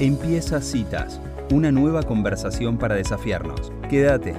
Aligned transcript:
Empieza 0.00 0.60
Citas, 0.60 1.20
una 1.52 1.70
nueva 1.70 2.02
conversación 2.02 2.78
para 2.78 2.96
desafiarnos. 2.96 3.72
Quédate. 3.88 4.34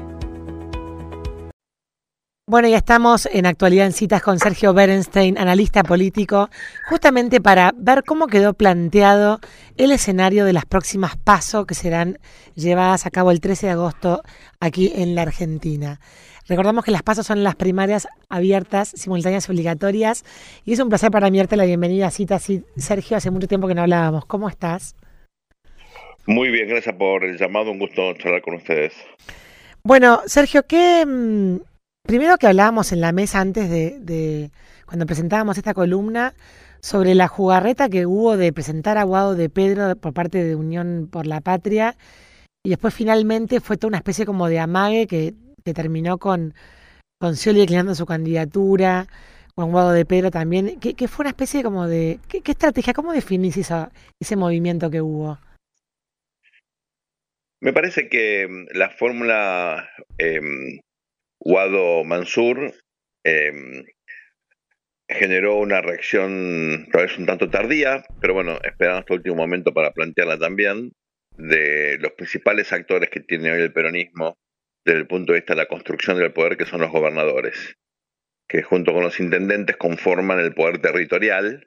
Bueno, 2.45 2.67
ya 2.67 2.75
estamos 2.75 3.25
en 3.31 3.45
actualidad 3.45 3.85
en 3.85 3.93
citas 3.93 4.21
con 4.21 4.37
Sergio 4.37 4.73
Berenstein, 4.73 5.37
analista 5.37 5.81
político, 5.81 6.49
justamente 6.89 7.39
para 7.39 7.73
ver 7.73 8.03
cómo 8.03 8.27
quedó 8.27 8.53
planteado 8.53 9.39
el 9.77 9.93
escenario 9.93 10.43
de 10.43 10.51
las 10.51 10.65
próximas 10.65 11.15
pasos 11.15 11.65
que 11.65 11.73
serán 11.73 12.19
llevadas 12.55 13.05
a 13.05 13.09
cabo 13.09 13.31
el 13.31 13.39
13 13.39 13.67
de 13.67 13.71
agosto 13.71 14.23
aquí 14.59 14.91
en 14.93 15.15
la 15.15 15.21
Argentina. 15.21 16.01
Recordamos 16.49 16.83
que 16.83 16.91
las 16.91 17.01
pasos 17.01 17.25
son 17.25 17.45
las 17.45 17.55
primarias 17.55 18.09
abiertas, 18.27 18.89
simultáneas, 18.89 19.49
obligatorias, 19.49 20.25
y 20.65 20.73
es 20.73 20.79
un 20.79 20.89
placer 20.89 21.11
para 21.11 21.29
mí 21.31 21.37
darte 21.37 21.55
la 21.55 21.63
bienvenida 21.63 22.07
a 22.07 22.11
citas. 22.11 22.45
Sergio, 22.75 23.15
hace 23.15 23.31
mucho 23.31 23.47
tiempo 23.47 23.69
que 23.69 23.73
no 23.73 23.83
hablábamos. 23.83 24.25
¿Cómo 24.25 24.49
estás? 24.49 24.97
Muy 26.27 26.49
bien, 26.49 26.67
gracias 26.67 26.95
por 26.95 27.23
el 27.23 27.37
llamado, 27.37 27.71
un 27.71 27.79
gusto 27.79 28.13
charlar 28.13 28.41
con 28.41 28.55
ustedes. 28.55 28.93
Bueno, 29.83 30.21
Sergio, 30.25 30.63
¿qué... 30.67 31.05
Mm, 31.05 31.57
primero 32.01 32.37
que 32.37 32.47
hablábamos 32.47 32.91
en 32.91 33.01
la 33.01 33.11
mesa 33.11 33.41
antes 33.41 33.69
de, 33.69 34.49
cuando 34.87 35.05
presentábamos 35.05 35.57
esta 35.57 35.75
columna 35.75 36.33
sobre 36.79 37.13
la 37.13 37.27
jugarreta 37.27 37.89
que 37.89 38.07
hubo 38.07 38.37
de 38.37 38.51
presentar 38.53 38.97
a 38.97 39.03
Guado 39.03 39.35
de 39.35 39.49
Pedro 39.49 39.95
por 39.95 40.13
parte 40.13 40.43
de 40.43 40.55
Unión 40.55 41.07
por 41.11 41.27
la 41.27 41.41
Patria 41.41 41.95
y 42.63 42.69
después 42.69 42.93
finalmente 42.93 43.59
fue 43.59 43.77
toda 43.77 43.89
una 43.89 43.97
especie 43.97 44.25
como 44.25 44.47
de 44.49 44.59
amague 44.59 45.05
que, 45.05 45.35
terminó 45.73 46.17
con, 46.17 46.53
con 47.19 47.35
Scioli 47.35 47.59
declinando 47.59 47.95
su 47.95 48.05
candidatura, 48.05 49.07
con 49.55 49.71
Guado 49.71 49.91
de 49.91 50.05
Pedro 50.05 50.31
también, 50.31 50.79
que, 50.79 51.07
fue 51.07 51.23
una 51.23 51.29
especie 51.29 51.63
como 51.63 51.87
de... 51.87 52.19
¿Qué, 52.27 52.41
estrategia, 52.43 52.93
cómo 52.93 53.13
definís 53.13 53.57
ese 53.57 54.35
movimiento 54.35 54.89
que 54.89 55.01
hubo? 55.01 55.37
Me 57.61 57.73
parece 57.73 58.09
que 58.09 58.47
mm, 58.47 58.77
la 58.77 58.89
fórmula 58.89 59.89
eh, 60.17 60.41
Mansur 62.05 62.73
em, 63.23 63.85
generó 65.07 65.55
una 65.57 65.81
reacción 65.81 66.87
tal 66.91 67.03
vez 67.03 67.17
un 67.17 67.25
tanto 67.25 67.49
tardía, 67.49 68.03
pero 68.21 68.33
bueno, 68.33 68.59
esperamos 68.63 68.99
hasta 68.99 69.13
el 69.13 69.19
último 69.19 69.35
momento 69.35 69.73
para 69.73 69.91
plantearla 69.91 70.37
también, 70.37 70.91
de 71.37 71.97
los 71.99 72.13
principales 72.13 72.71
actores 72.71 73.09
que 73.09 73.19
tiene 73.19 73.51
hoy 73.51 73.61
el 73.61 73.73
peronismo 73.73 74.37
desde 74.85 74.99
el 74.99 75.07
punto 75.07 75.33
de 75.33 75.39
vista 75.39 75.53
de 75.53 75.61
la 75.61 75.67
construcción 75.67 76.17
del 76.17 76.31
poder, 76.31 76.57
que 76.57 76.65
son 76.65 76.81
los 76.81 76.91
gobernadores, 76.91 77.75
que 78.47 78.63
junto 78.63 78.93
con 78.93 79.03
los 79.03 79.19
intendentes 79.19 79.77
conforman 79.77 80.39
el 80.39 80.53
poder 80.53 80.79
territorial 80.79 81.65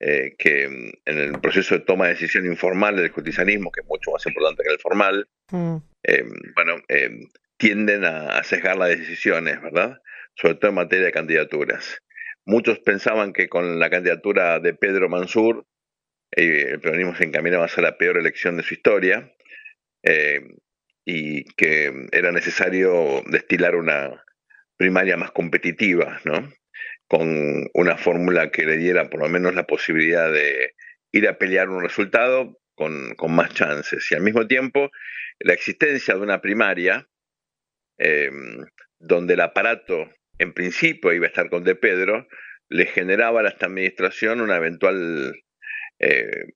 eh, 0.00 0.34
que 0.38 0.68
mm, 0.68 0.92
en 1.04 1.18
el 1.18 1.40
proceso 1.40 1.74
de 1.74 1.84
toma 1.84 2.06
de 2.06 2.14
decisión 2.14 2.46
informal 2.46 2.96
del 2.96 3.10
justicianismo, 3.10 3.70
que 3.70 3.80
es 3.80 3.86
mucho 3.86 4.10
más 4.10 4.26
importante 4.26 4.62
que 4.64 4.72
el 4.72 4.78
formal, 4.78 5.28
mm. 5.50 5.76
eh, 6.02 6.24
bueno, 6.54 6.82
eh, 6.88 7.26
tienden 7.56 8.04
a, 8.04 8.42
sesgar 8.42 8.76
las 8.76 8.90
decisiones, 8.90 9.62
¿verdad? 9.62 10.00
Sobre 10.34 10.56
todo 10.56 10.70
en 10.70 10.74
materia 10.74 11.06
de 11.06 11.12
candidaturas. 11.12 12.00
Muchos 12.44 12.80
pensaban 12.80 13.32
que 13.32 13.48
con 13.48 13.78
la 13.78 13.88
candidatura 13.88 14.58
de 14.58 14.74
Pedro 14.74 15.08
Mansur, 15.08 15.64
el 16.32 16.80
peronismo 16.80 17.14
se 17.14 17.24
encaminaba 17.24 17.64
a 17.64 17.68
ser 17.68 17.84
la 17.84 17.96
peor 17.96 18.18
elección 18.18 18.56
de 18.56 18.64
su 18.64 18.74
historia 18.74 19.32
y 21.06 21.44
que 21.54 22.08
era 22.10 22.32
necesario 22.32 23.22
destilar 23.26 23.76
una 23.76 24.24
primaria 24.76 25.16
más 25.16 25.30
competitiva, 25.30 26.20
¿no? 26.24 26.52
Con 27.08 27.68
una 27.74 27.96
fórmula 27.96 28.50
que 28.50 28.64
le 28.64 28.76
diera 28.76 29.08
por 29.10 29.20
lo 29.20 29.28
menos 29.28 29.54
la 29.54 29.66
posibilidad 29.66 30.32
de 30.32 30.74
ir 31.12 31.28
a 31.28 31.38
pelear 31.38 31.68
un 31.68 31.82
resultado 31.82 32.58
con, 32.74 33.14
más 33.28 33.54
chances. 33.54 34.10
Y 34.10 34.14
al 34.14 34.22
mismo 34.22 34.46
tiempo, 34.46 34.90
la 35.40 35.54
existencia 35.54 36.14
de 36.14 36.20
una 36.20 36.40
primaria, 36.40 37.08
em, 37.98 38.66
donde 38.98 39.34
el 39.34 39.40
aparato 39.40 40.10
en 40.38 40.52
principio 40.52 41.12
iba 41.12 41.26
a 41.26 41.28
estar 41.28 41.48
con 41.50 41.62
De 41.64 41.76
Pedro, 41.76 42.26
le 42.68 42.86
generaba 42.86 43.42
a 43.42 43.48
esta 43.48 43.66
administración 43.66 44.40
una 44.40 44.56
eventual, 44.56 45.34
eh, 46.00 46.46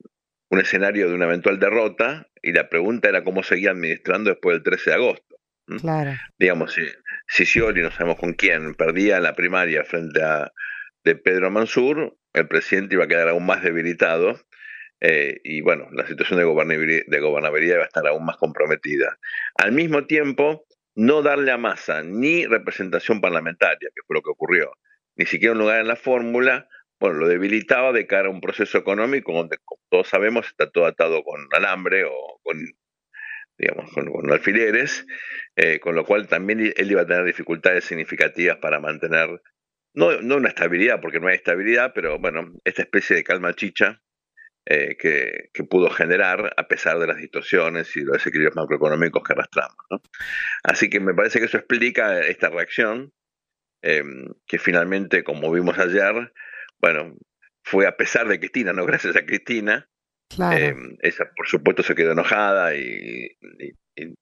un 0.50 0.60
escenario 0.60 1.09
de 1.09 1.15
una 1.15 1.26
eventual 1.26 1.60
derrota, 1.60 2.28
y 2.42 2.53
la 2.53 2.69
pregunta 2.69 3.09
era 3.09 3.22
cómo 3.22 3.42
seguía 3.42 3.70
administrando 3.70 4.30
después 4.30 4.56
del 4.56 4.62
13 4.65 4.91
de 4.91 4.97
agosto. 4.97 5.28
Claro. 5.80 6.12
Digamos, 6.38 6.72
si, 6.72 6.82
si 7.26 7.44
Scioli, 7.44 7.82
no 7.82 7.90
sabemos 7.90 8.18
con 8.18 8.32
quién, 8.32 8.74
perdía 8.74 9.20
la 9.20 9.34
primaria 9.34 9.84
frente 9.84 10.22
a 10.22 10.50
de 11.04 11.14
Pedro 11.14 11.50
Mansur, 11.50 12.16
el 12.32 12.48
presidente 12.48 12.94
iba 12.94 13.04
a 13.04 13.08
quedar 13.08 13.28
aún 13.28 13.46
más 13.46 13.62
debilitado 13.62 14.38
eh, 15.00 15.40
y 15.44 15.60
bueno, 15.60 15.88
la 15.92 16.06
situación 16.06 16.38
de 16.38 16.44
gobernabilidad, 16.44 17.04
de 17.06 17.20
gobernabilidad 17.20 17.76
iba 17.76 17.84
a 17.84 17.86
estar 17.86 18.06
aún 18.06 18.24
más 18.24 18.36
comprometida. 18.36 19.18
Al 19.54 19.72
mismo 19.72 20.06
tiempo, 20.06 20.66
no 20.94 21.22
darle 21.22 21.52
a 21.52 21.56
Massa 21.56 22.02
ni 22.02 22.46
representación 22.46 23.20
parlamentaria, 23.20 23.90
que 23.94 24.02
fue 24.06 24.16
lo 24.16 24.22
que 24.22 24.30
ocurrió, 24.30 24.72
ni 25.16 25.26
siquiera 25.26 25.52
un 25.52 25.58
lugar 25.58 25.80
en 25.80 25.88
la 25.88 25.96
fórmula, 25.96 26.68
bueno, 27.00 27.18
lo 27.18 27.28
debilitaba 27.28 27.92
de 27.92 28.06
cara 28.06 28.28
a 28.28 28.30
un 28.32 28.40
proceso 28.40 28.76
económico 28.78 29.32
donde, 29.32 29.58
como 29.64 29.80
todos 29.88 30.08
sabemos, 30.08 30.46
está 30.46 30.68
todo 30.68 30.86
atado 30.86 31.22
con 31.22 31.46
alambre 31.52 32.04
o 32.04 32.40
con 32.42 32.58
digamos, 33.58 33.92
con, 33.92 34.32
alfileres, 34.32 35.04
eh, 35.56 35.80
con 35.80 35.94
lo 35.94 36.04
cual 36.04 36.28
también 36.28 36.72
él 36.76 36.91
iba 36.91 37.02
a 37.02 37.06
tener 37.06 37.24
dificultades 37.24 37.84
significativas 37.84 38.58
para 38.58 38.80
mantener, 38.80 39.42
no, 39.94 40.20
no 40.22 40.36
una 40.36 40.48
estabilidad, 40.48 41.00
porque 41.00 41.20
no 41.20 41.28
hay 41.28 41.36
estabilidad, 41.36 41.92
pero 41.94 42.18
bueno, 42.18 42.52
esta 42.64 42.82
especie 42.82 43.16
de 43.16 43.24
calma 43.24 43.54
chicha 43.54 44.00
eh, 44.70 44.97
que, 44.98 45.64
pudo 45.64 45.88
generar 45.88 46.52
a 46.56 46.68
pesar 46.68 46.98
de 46.98 47.06
las 47.06 47.16
distorsiones 47.16 47.97
y 47.97 48.00
los 48.02 48.18
desequilibrios 48.18 48.54
macroeconómicos 48.54 49.22
que 49.22 49.32
arrastramos. 49.32 49.76
Así 50.62 50.91
que 50.91 51.00
me 51.00 51.14
parece 51.14 51.38
que 51.38 51.47
eso 51.47 51.56
explica 51.56 52.20
esta 52.20 52.50
reacción, 52.50 53.14
em, 53.82 54.26
que 54.47 54.58
finalmente, 54.58 55.24
como 55.24 55.50
vimos 55.50 55.78
ayer, 55.78 56.32
bueno, 56.80 57.16
fue 57.64 57.86
a 57.86 57.97
pesar 57.97 58.28
de 58.28 58.38
Cristina, 58.38 58.74
no 58.74 58.84
gracias 58.86 59.16
a 59.16 59.24
Cristina, 59.24 59.88
Em, 60.37 60.97
esa, 61.00 61.31
por 61.34 61.49
supuesto, 61.49 61.83
se 61.83 61.94
quedó 61.94 62.12
enojada 62.12 62.75
y, 62.75 63.37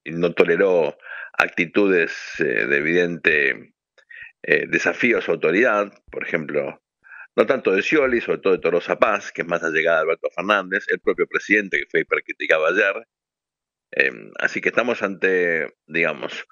no 0.05 0.33
toleró 0.33 0.97
actitudes 1.33 2.13
eh, 2.39 2.65
de 2.65 2.77
evidente 2.77 3.73
eh, 4.41 4.65
desafío 4.67 5.19
a 5.19 5.21
su 5.21 5.31
autoridad, 5.31 5.91
por 6.09 6.23
ejemplo, 6.23 6.81
no 7.35 7.45
tanto 7.45 7.71
de 7.71 7.83
Scioli, 7.83 8.21
sobre 8.21 8.39
todo 8.39 8.53
de 8.53 8.59
Torosa 8.59 8.97
Paz, 8.97 9.31
que 9.31 9.43
es 9.43 9.47
más 9.47 9.63
allegada 9.63 9.97
de 9.97 10.03
Alberto 10.03 10.29
Fernández, 10.33 10.85
el 10.87 10.99
propio 10.99 11.27
presidente 11.27 11.77
que 11.77 11.85
fue 11.91 11.99
hipercriticado 11.99 12.65
ayer. 12.65 13.07
Em, 13.91 14.31
así 14.39 14.59
que 14.61 14.69
estamos 14.69 15.03
ante, 15.03 15.75
digamos, 15.85 16.47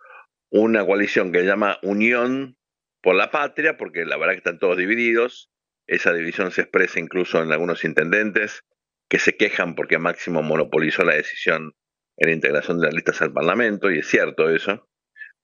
una 0.52 0.86
coalición 0.86 1.32
que 1.32 1.40
se 1.40 1.46
llama 1.46 1.80
Unión 1.82 2.58
por 3.02 3.16
la 3.16 3.32
Patria, 3.32 3.78
porque 3.78 4.06
la 4.06 4.18
verdad 4.18 4.34
que 4.34 4.40
están 4.40 4.60
todos 4.60 4.78
divididos. 4.78 5.50
Esa 5.88 6.14
división 6.14 6.52
se 6.52 6.62
expresa 6.62 7.00
incluso 7.00 7.42
en 7.42 7.52
algunos 7.52 7.84
intendentes 7.84 8.64
que 9.10 9.20
se 9.20 9.38
quejan 9.38 9.76
porque 9.76 9.98
Máximo 9.98 10.42
monopolizó 10.42 11.04
la 11.04 11.16
decisión 11.16 11.74
en 12.18 12.30
la 12.30 12.36
integración 12.36 12.80
de 12.80 12.88
las 12.88 12.96
listas 12.96 13.22
al 13.22 13.34
Parlamento, 13.34 13.92
y 13.92 14.00
es 14.00 14.08
cierto 14.08 14.50
eso. 14.50 14.88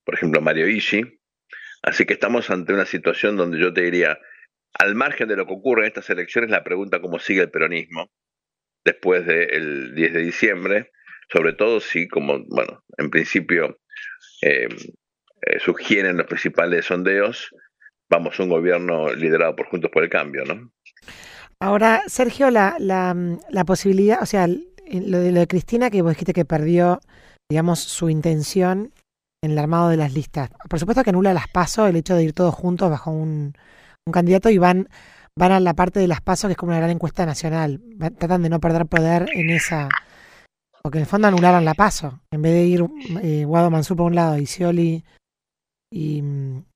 Por 0.04 0.16
ejemplo, 0.16 0.42
Mario 0.42 0.68
Ishi. 0.68 1.20
Así 1.84 2.06
que 2.06 2.14
estamos 2.14 2.50
ante 2.50 2.74
una 2.74 2.86
situación 2.86 3.38
donde 3.38 3.60
yo 3.60 3.74
te 3.74 3.82
diría, 3.82 4.20
al 4.74 4.96
margen 4.96 5.28
de 5.28 5.36
lo 5.36 5.46
que 5.46 5.54
ocurre 5.54 5.82
en 5.82 5.88
estas 5.88 6.10
elecciones, 6.10 6.50
la 6.50 6.64
pregunta 6.64 7.02
cómo 7.02 7.20
sigue 7.20 7.42
el 7.42 7.52
peronismo 7.52 8.12
después 8.86 9.26
del 9.26 9.94
10 9.96 10.14
de 10.14 10.20
diciembre, 10.22 10.92
sobre 11.32 11.54
todo 11.54 11.80
si, 11.80 12.08
como, 12.08 12.44
bueno, 12.48 12.84
en 12.98 13.10
principio 13.10 13.80
eh, 14.42 14.68
eh, 15.42 15.60
sugieren 15.60 16.18
los 16.18 16.28
principales 16.28 16.86
sondeos, 16.86 17.50
vamos 18.10 18.40
a 18.40 18.44
un 18.44 18.50
gobierno 18.50 19.14
liderado 19.14 19.56
por 19.56 19.68
Juntos 19.68 19.92
por 19.92 20.04
el 20.04 20.10
Cambio, 20.10 20.46
¿no? 20.46 20.72
Ahora, 21.62 22.02
Sergio, 22.08 22.50
la, 22.50 22.76
la, 22.80 23.16
la 23.50 23.66
posibilidad, 23.66 24.22
o 24.24 24.26
sea, 24.26 24.48
lo 24.48 25.20
de, 25.20 25.32
lo 25.32 25.40
de 25.40 25.48
Cristina, 25.48 25.92
que 25.92 26.02
vos 26.02 26.14
dijiste 26.14 26.34
que 26.34 26.44
perdió, 26.44 27.00
digamos, 27.52 27.80
su 27.80 28.10
intención 28.10 28.92
en 29.44 29.52
el 29.52 29.60
armado 29.60 29.90
de 29.90 29.98
las 29.98 30.12
listas. 30.12 30.50
Por 30.68 30.80
supuesto 30.80 31.04
que 31.04 31.12
anula 31.12 31.36
las 31.36 31.48
pasos, 31.48 31.88
el 31.88 31.96
hecho 31.98 32.16
de 32.16 32.24
ir 32.24 32.34
todos 32.34 32.56
juntos 32.56 32.90
bajo 32.90 33.12
un, 33.12 33.54
un 34.08 34.12
candidato 34.12 34.50
y 34.50 34.58
van, 34.58 34.90
van 35.38 35.52
a 35.52 35.60
la 35.60 35.76
parte 35.76 36.00
de 36.00 36.08
las 36.08 36.22
pasos, 36.22 36.48
que 36.48 36.54
es 36.54 36.58
como 36.58 36.72
una 36.72 36.80
gran 36.80 36.90
encuesta 36.90 37.28
nacional. 37.28 37.80
Tratan 38.18 38.42
de 38.42 38.50
no 38.50 38.60
perder 38.60 38.88
poder 38.88 39.28
en 39.34 39.52
esa. 39.52 39.88
Porque 40.82 40.98
en 40.98 41.04
el 41.04 41.08
fondo 41.08 41.28
anularon 41.28 41.64
la 41.64 41.76
paso. 41.76 42.22
En 42.32 42.42
vez 42.42 42.54
de 42.54 42.64
ir 42.64 42.86
eh, 43.22 43.46
Guado 43.46 43.70
Mansur 43.70 43.98
por 43.98 44.08
un 44.08 44.16
lado 44.16 44.36
y 44.40 44.48
Scioli 44.48 45.04
y, 45.92 46.24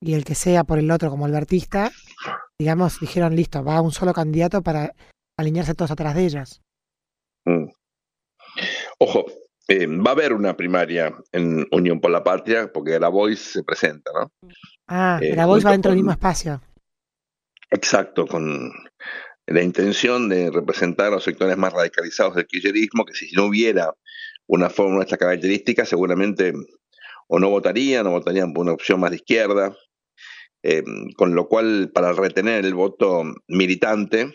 y 0.02 0.14
el 0.14 0.26
que 0.26 0.36
sea 0.36 0.64
por 0.64 0.78
el 0.78 0.92
otro 0.92 1.10
como 1.10 1.26
albertista, 1.26 1.92
digamos, 2.60 3.00
dijeron, 3.00 3.36
listo, 3.36 3.64
va 3.64 3.82
un 3.82 3.92
solo 3.92 4.14
candidato 4.14 4.62
para 4.62 4.94
alinearse 5.38 5.74
todos 5.74 5.92
atrás 5.92 6.16
de 6.16 6.26
ellos. 6.26 6.62
Mm. 7.46 7.68
Ojo, 9.00 9.26
eh, 9.68 9.88
va 9.88 10.12
a 10.12 10.14
haber 10.14 10.34
una 10.34 10.56
primaria 10.56 11.14
en 11.32 11.66
Unión 11.72 12.00
por 12.00 12.12
la 12.12 12.24
Patria, 12.24 12.72
porque 12.72 13.00
la 13.00 13.10
Voice 13.10 13.54
se 13.54 13.64
presenta, 13.64 14.12
¿no? 14.14 14.32
Ah, 14.88 15.20
eh, 15.22 15.36
la 15.36 15.46
Voice 15.46 15.66
va 15.66 15.72
dentro 15.72 15.92
del 15.92 15.98
mismo 15.98 16.12
espacio. 16.12 16.62
Exacto, 17.72 18.28
con 18.28 18.72
la 19.48 19.62
intención 19.62 20.30
de 20.30 20.52
representar 20.52 21.08
a 21.08 21.16
los 21.16 21.24
sectores 21.24 21.58
más 21.58 21.74
radicalizados 21.74 22.36
del 22.36 22.48
kirchnerismo, 22.48 23.06
que 23.06 23.14
si 23.14 23.32
no 23.36 23.46
hubiera 23.46 23.94
una 24.48 24.70
fórmula 24.70 25.00
de 25.00 25.06
estas 25.06 25.20
características, 25.20 25.90
seguramente 25.90 26.54
o 27.28 27.40
no 27.40 27.50
votarían 27.50 28.08
o 28.08 28.12
votarían 28.12 28.54
por 28.54 28.64
una 28.64 28.74
opción 28.74 29.00
más 29.00 29.12
de 29.12 29.18
izquierda, 29.18 29.76
eh, 30.64 30.84
con 31.16 31.36
lo 31.36 31.48
cual 31.48 31.92
para 31.94 32.14
retener 32.14 32.66
el 32.66 32.74
voto 32.74 33.24
militante, 33.48 34.34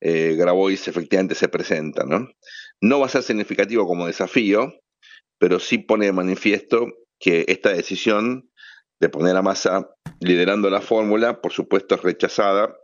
eh, 0.00 0.34
Grabois 0.36 0.88
efectivamente 0.88 1.34
se 1.34 1.48
presenta. 1.48 2.04
¿no? 2.04 2.28
no 2.80 3.00
va 3.00 3.06
a 3.06 3.10
ser 3.10 3.22
significativo 3.22 3.86
como 3.86 4.06
desafío, 4.06 4.74
pero 5.38 5.58
sí 5.58 5.78
pone 5.78 6.06
de 6.06 6.12
manifiesto 6.12 6.86
que 7.18 7.44
esta 7.48 7.70
decisión 7.70 8.50
de 9.00 9.08
poner 9.08 9.36
a 9.36 9.42
Massa 9.42 9.88
liderando 10.20 10.70
la 10.70 10.80
fórmula, 10.80 11.40
por 11.40 11.52
supuesto, 11.52 11.94
es 11.94 12.02
rechazada 12.02 12.76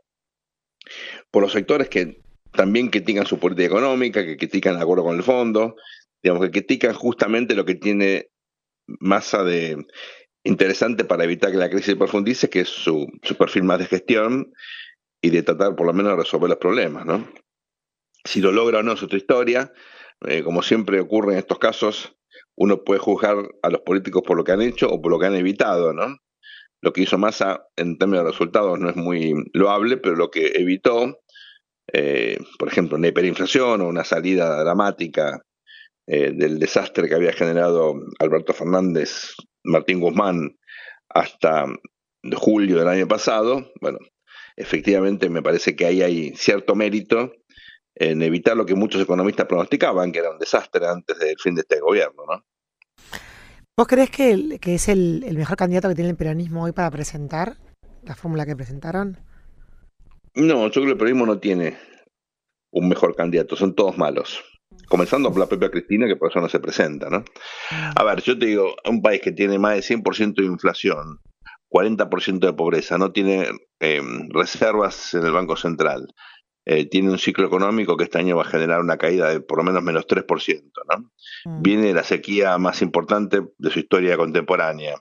por 1.31 1.43
los 1.43 1.53
sectores 1.53 1.89
que 1.89 2.21
también 2.53 2.89
critican 2.89 3.27
su 3.27 3.39
política 3.39 3.67
económica, 3.67 4.25
que 4.25 4.37
critican 4.37 4.77
el 4.77 4.83
acuerdo 4.83 5.05
con 5.05 5.17
el 5.17 5.23
fondo, 5.23 5.77
digamos 6.23 6.45
que 6.45 6.51
critican 6.53 6.95
justamente 6.95 7.55
lo 7.55 7.65
que 7.65 7.75
tiene 7.75 8.29
Massa 8.87 9.45
de 9.45 9.87
interesante 10.45 11.05
para 11.05 11.25
evitar 11.25 11.51
que 11.51 11.57
la 11.57 11.71
crisis 11.71 11.87
se 11.87 11.97
profundice, 11.97 12.51
que 12.51 12.61
es 12.61 12.69
su, 12.69 13.07
su 13.23 13.37
perfil 13.37 13.65
más 13.65 13.79
de 13.79 13.87
gestión 13.87 14.53
y 15.23 15.31
de 15.31 15.43
tratar 15.43 15.75
por 15.75 15.87
lo 15.87 15.93
menos 15.95 16.13
de 16.13 16.23
resolver 16.23 16.51
los 16.51 16.59
problemas, 16.59 17.07
¿no? 17.07 17.27
Si 18.25 18.41
lo 18.41 18.53
logra 18.53 18.81
o 18.81 18.83
no 18.83 18.93
es 18.93 19.03
otra 19.03 19.19
historia. 19.19 19.73
Eh, 20.27 20.43
como 20.43 20.63
siempre 20.63 21.01
ocurre 21.01 21.33
en 21.33 21.39
estos 21.39 21.59
casos, 21.59 22.17
uno 22.57 22.85
puede 22.85 23.01
juzgar 23.01 23.37
a 23.63 23.71
los 23.71 23.81
políticos 23.81 24.23
por 24.25 24.37
lo 24.37 24.45
que 24.45 24.53
han 24.53 24.63
hecho 24.63 24.89
o 24.89 25.01
por 25.01 25.11
lo 25.11 25.19
que 25.19 25.27
han 25.27 25.35
evitado, 25.35 25.93
¿no? 25.93 26.19
Lo 26.81 26.93
que 26.93 27.03
hizo 27.03 27.19
Massa 27.19 27.67
en 27.77 27.99
términos 27.99 28.25
de 28.25 28.31
resultados 28.31 28.79
no 28.79 28.91
es 28.91 28.97
muy 28.97 29.35
loable, 29.55 29.97
pero 29.97 30.17
lo 30.17 30.31
que 30.31 30.49
evitó, 30.55 31.21
eh, 31.93 32.39
por 32.59 32.69
ejemplo, 32.69 32.99
una 32.99 33.09
hiperinflación 33.09 33.81
o 33.81 33.89
una 33.89 34.05
salida 34.05 34.63
dramática 34.63 35.43
eh, 36.07 36.33
del 36.35 36.59
desastre 36.59 37.09
que 37.09 37.15
había 37.15 37.33
generado 37.33 37.95
Alberto 38.19 38.53
Fernández, 38.53 39.35
Martín 39.65 40.01
Guzmán, 40.01 40.57
hasta 41.09 41.67
julio 42.37 42.79
del 42.79 42.89
año 42.89 43.09
pasado, 43.09 43.73
bueno, 43.81 43.99
efectivamente 44.57 45.29
me 45.29 45.43
parece 45.43 45.77
que 45.77 45.87
ahí 45.87 46.03
hay 46.03 46.35
cierto 46.37 46.75
mérito 46.75 47.33
en 47.95 48.23
evitar 48.23 48.57
lo 48.57 48.67
que 48.67 48.75
muchos 48.75 49.03
economistas 49.03 49.47
pronosticaban, 49.47 50.13
que 50.13 50.19
era 50.19 50.31
un 50.31 50.39
desastre 50.39 50.87
antes 50.87 51.19
del 51.19 51.37
fin 51.39 51.55
de 51.55 51.63
este 51.63 51.81
gobierno, 51.81 52.25
¿no? 52.29 52.45
¿Vos 53.77 53.89
crees 53.89 54.11
que, 54.11 54.59
que 54.61 54.77
es 54.77 54.89
el, 54.89 55.25
el, 55.27 55.37
mejor 55.37 55.57
candidato 55.57 55.89
que 55.89 55.97
tiene 55.97 56.11
el 56.11 56.17
peronismo 56.17 56.65
hoy 56.65 56.73
para 56.73 56.91
presentar 56.91 57.57
la 58.03 58.15
fórmula 58.15 58.47
que 58.47 58.55
presentaron? 58.55 59.19
No, 60.35 60.67
yo 60.67 60.73
creo 60.73 60.85
que 60.85 60.91
el 60.93 60.99
peronismo 60.99 61.27
no 61.27 61.39
tiene 61.39 61.77
un 62.73 62.89
mejor 62.89 63.17
candidato, 63.17 63.57
son 63.57 63.75
todos 63.75 63.97
malos. 63.99 64.45
Comenzando 64.89 65.31
por 65.31 65.41
la 65.41 65.47
propia 65.47 65.71
Cristina, 65.71 66.07
que 66.07 66.17
por 66.17 66.31
eso 66.31 66.41
no 66.41 66.49
se 66.49 66.61
presenta, 66.61 67.09
¿no? 67.11 67.25
A 67.95 68.05
ver, 68.05 68.23
yo 68.23 68.39
te 68.39 68.47
digo, 68.47 68.75
un 68.89 69.03
país 69.03 69.21
que 69.21 69.33
tiene 69.33 69.59
más 69.59 69.75
de 69.75 69.97
100% 69.97 70.35
de 70.35 70.45
inflación, 70.45 71.21
40% 71.71 72.39
de 72.39 72.53
pobreza, 72.53 72.99
no 72.99 73.13
tiene 73.13 73.49
eh, 73.81 74.03
reservas 74.31 75.15
en 75.15 75.25
el 75.25 75.33
Banco 75.33 75.57
Central, 75.57 76.07
eh, 76.67 76.87
tiene 76.87 77.11
un 77.11 77.19
ciclo 77.19 77.47
económico 77.47 77.97
que 77.97 78.05
este 78.05 78.19
año 78.19 78.37
va 78.37 78.43
a 78.43 78.47
generar 78.47 78.81
una 78.81 78.97
caída 78.97 79.29
de 79.29 79.41
por 79.41 79.59
lo 79.59 79.65
menos 79.65 79.83
menos 79.83 80.07
3%, 80.07 80.63
¿no? 80.89 81.11
Mm. 81.45 81.63
Viene 81.63 81.93
la 81.93 82.05
sequía 82.05 82.57
más 82.57 82.81
importante 82.81 83.43
de 83.59 83.71
su 83.71 83.81
historia 83.81 84.17
contemporánea. 84.17 84.95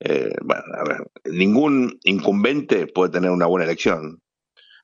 Eh, 0.00 0.34
bueno, 0.42 0.62
a 0.76 0.82
ver, 0.82 1.10
ningún 1.32 2.00
incumbente 2.02 2.88
puede 2.88 3.12
tener 3.12 3.30
una 3.30 3.46
buena 3.46 3.64
elección, 3.66 4.20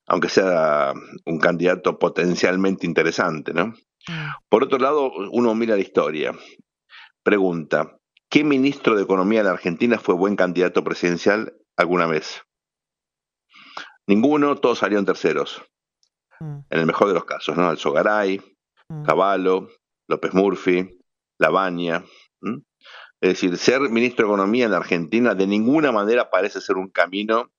aunque 0.09 0.31
sea 0.31 0.95
un 1.27 1.39
candidato 1.39 1.99
potencialmente 1.99 2.87
interesante, 2.87 3.53
¿no? 3.53 3.69
Mm. 3.69 4.31
Por 4.49 4.65
otro 4.65 4.79
lado, 4.79 5.13
uno 5.31 5.55
mira 5.55 5.77
la 5.77 5.83
historia, 5.83 6.35
pregunta, 7.23 7.99
¿qué 8.31 8.43
ministro 8.43 8.97
de 8.97 9.03
Economía 9.03 9.41
de 9.41 9.45
la 9.45 9.51
Argentina 9.51 9.99
fue 9.99 10.15
buen 10.15 10.35
candidato 10.35 10.83
presidencial 10.83 11.55
alguna 11.77 12.07
vez? 12.07 12.43
Ninguno, 14.07 14.57
todos 14.57 14.79
salieron 14.79 15.05
terceros. 15.05 15.63
Mm. 16.41 16.61
En 16.71 16.81
el 16.81 16.87
mejor 16.87 17.09
de 17.09 17.15
los 17.15 17.27
casos, 17.27 17.57
¿no? 17.59 17.69
Alzogaray, 17.69 18.41
mm. 18.89 19.05
Caballo, 19.05 19.69
López 20.09 20.33
Murphy, 20.33 20.99
Labaña. 21.39 22.03
Es 23.21 23.31
decir, 23.31 23.59
ser 23.59 23.81
ministro 23.81 24.27
de 24.27 24.33
Economía 24.33 24.65
en 24.65 24.71
la 24.71 24.79
Argentina 24.79 25.35
de 25.35 25.47
ninguna 25.47 25.93
manera 25.93 26.31
parece 26.31 26.63
ser 26.63 26.77
un 26.77 26.89
camino 26.89 27.51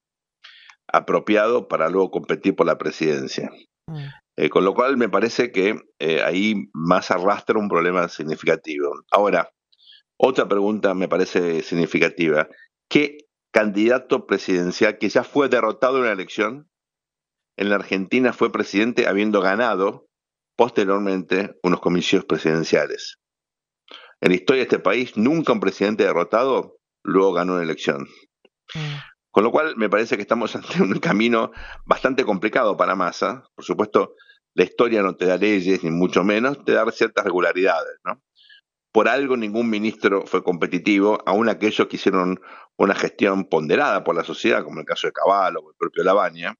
apropiado 0.91 1.67
para 1.67 1.89
luego 1.89 2.11
competir 2.11 2.55
por 2.55 2.65
la 2.65 2.77
presidencia. 2.77 3.51
Mm. 3.87 4.07
Eh, 4.37 4.49
con 4.49 4.63
lo 4.63 4.73
cual 4.73 4.97
me 4.97 5.09
parece 5.09 5.51
que 5.51 5.81
eh, 5.99 6.21
ahí 6.23 6.69
más 6.73 7.11
arrastra 7.11 7.59
un 7.59 7.67
problema 7.67 8.07
significativo. 8.07 9.03
Ahora, 9.11 9.51
otra 10.17 10.47
pregunta 10.47 10.93
me 10.93 11.07
parece 11.07 11.61
significativa. 11.61 12.47
¿Qué 12.89 13.17
candidato 13.51 14.25
presidencial 14.25 14.97
que 14.97 15.09
ya 15.09 15.23
fue 15.23 15.49
derrotado 15.49 15.97
en 15.97 16.03
una 16.03 16.11
elección 16.11 16.69
en 17.57 17.69
la 17.69 17.75
Argentina 17.75 18.31
fue 18.31 18.51
presidente 18.51 19.07
habiendo 19.07 19.41
ganado 19.41 20.07
posteriormente 20.55 21.57
unos 21.63 21.79
comicios 21.81 22.25
presidenciales. 22.25 23.17
En 24.21 24.29
la 24.29 24.35
historia 24.35 24.59
de 24.61 24.63
este 24.63 24.79
país, 24.79 25.15
nunca 25.17 25.53
un 25.53 25.59
presidente 25.59 26.03
derrotado 26.03 26.77
luego 27.03 27.33
ganó 27.33 27.53
una 27.53 27.63
elección. 27.63 28.07
Mm. 28.75 28.95
Con 29.31 29.43
lo 29.43 29.51
cual, 29.51 29.75
me 29.77 29.89
parece 29.89 30.15
que 30.15 30.21
estamos 30.21 30.55
ante 30.55 30.81
un 30.81 30.99
camino 30.99 31.51
bastante 31.85 32.23
complicado 32.23 32.77
para 32.77 32.95
Massa. 32.95 33.43
Por 33.55 33.65
supuesto, 33.65 34.15
la 34.53 34.63
historia 34.63 35.01
no 35.01 35.15
te 35.15 35.25
da 35.25 35.37
leyes, 35.37 35.83
ni 35.83 35.91
mucho 35.91 36.23
menos, 36.23 36.63
te 36.65 36.73
da 36.73 36.89
ciertas 36.91 37.23
regularidades. 37.23 37.99
¿no? 38.05 38.21
Por 38.91 39.07
algo 39.07 39.37
ningún 39.37 39.69
ministro 39.69 40.25
fue 40.25 40.43
competitivo, 40.43 41.19
aun 41.25 41.49
aquellos 41.49 41.87
que 41.87 41.97
hicieron 41.97 42.39
una 42.77 42.95
gestión 42.95 43.45
ponderada 43.45 44.03
por 44.03 44.15
la 44.15 44.23
sociedad, 44.23 44.63
como 44.63 44.79
el 44.79 44.85
caso 44.85 45.07
de 45.07 45.13
Caballo 45.13 45.59
o 45.59 45.69
el 45.69 45.75
propio 45.77 46.03
Labaña, 46.03 46.55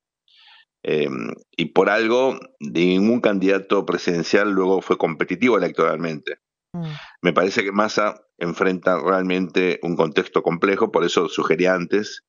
Em, 0.83 1.33
y 1.57 1.65
por 1.65 1.89
algo, 1.89 2.39
ningún 2.59 3.19
candidato 3.19 3.85
presidencial 3.85 4.51
luego 4.51 4.81
fue 4.81 4.97
competitivo 4.97 5.57
electoralmente. 5.57 6.37
Mm. 6.73 6.91
Me 7.21 7.33
parece 7.33 7.63
que 7.63 7.71
Massa 7.71 8.21
enfrenta 8.37 8.99
realmente 9.01 9.79
un 9.83 9.95
contexto 9.97 10.41
complejo, 10.41 10.91
por 10.91 11.03
eso 11.03 11.27
sugería 11.27 11.73
antes 11.73 12.23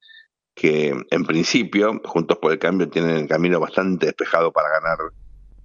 que 0.55 0.95
en 1.11 1.25
principio 1.25 2.01
Juntos 2.05 2.39
por 2.39 2.53
el 2.53 2.59
Cambio 2.59 2.89
tienen 2.89 3.17
el 3.17 3.29
camino 3.29 3.61
bastante 3.61 4.07
despejado 4.07 4.53
para 4.53 4.69
ganar 4.69 4.99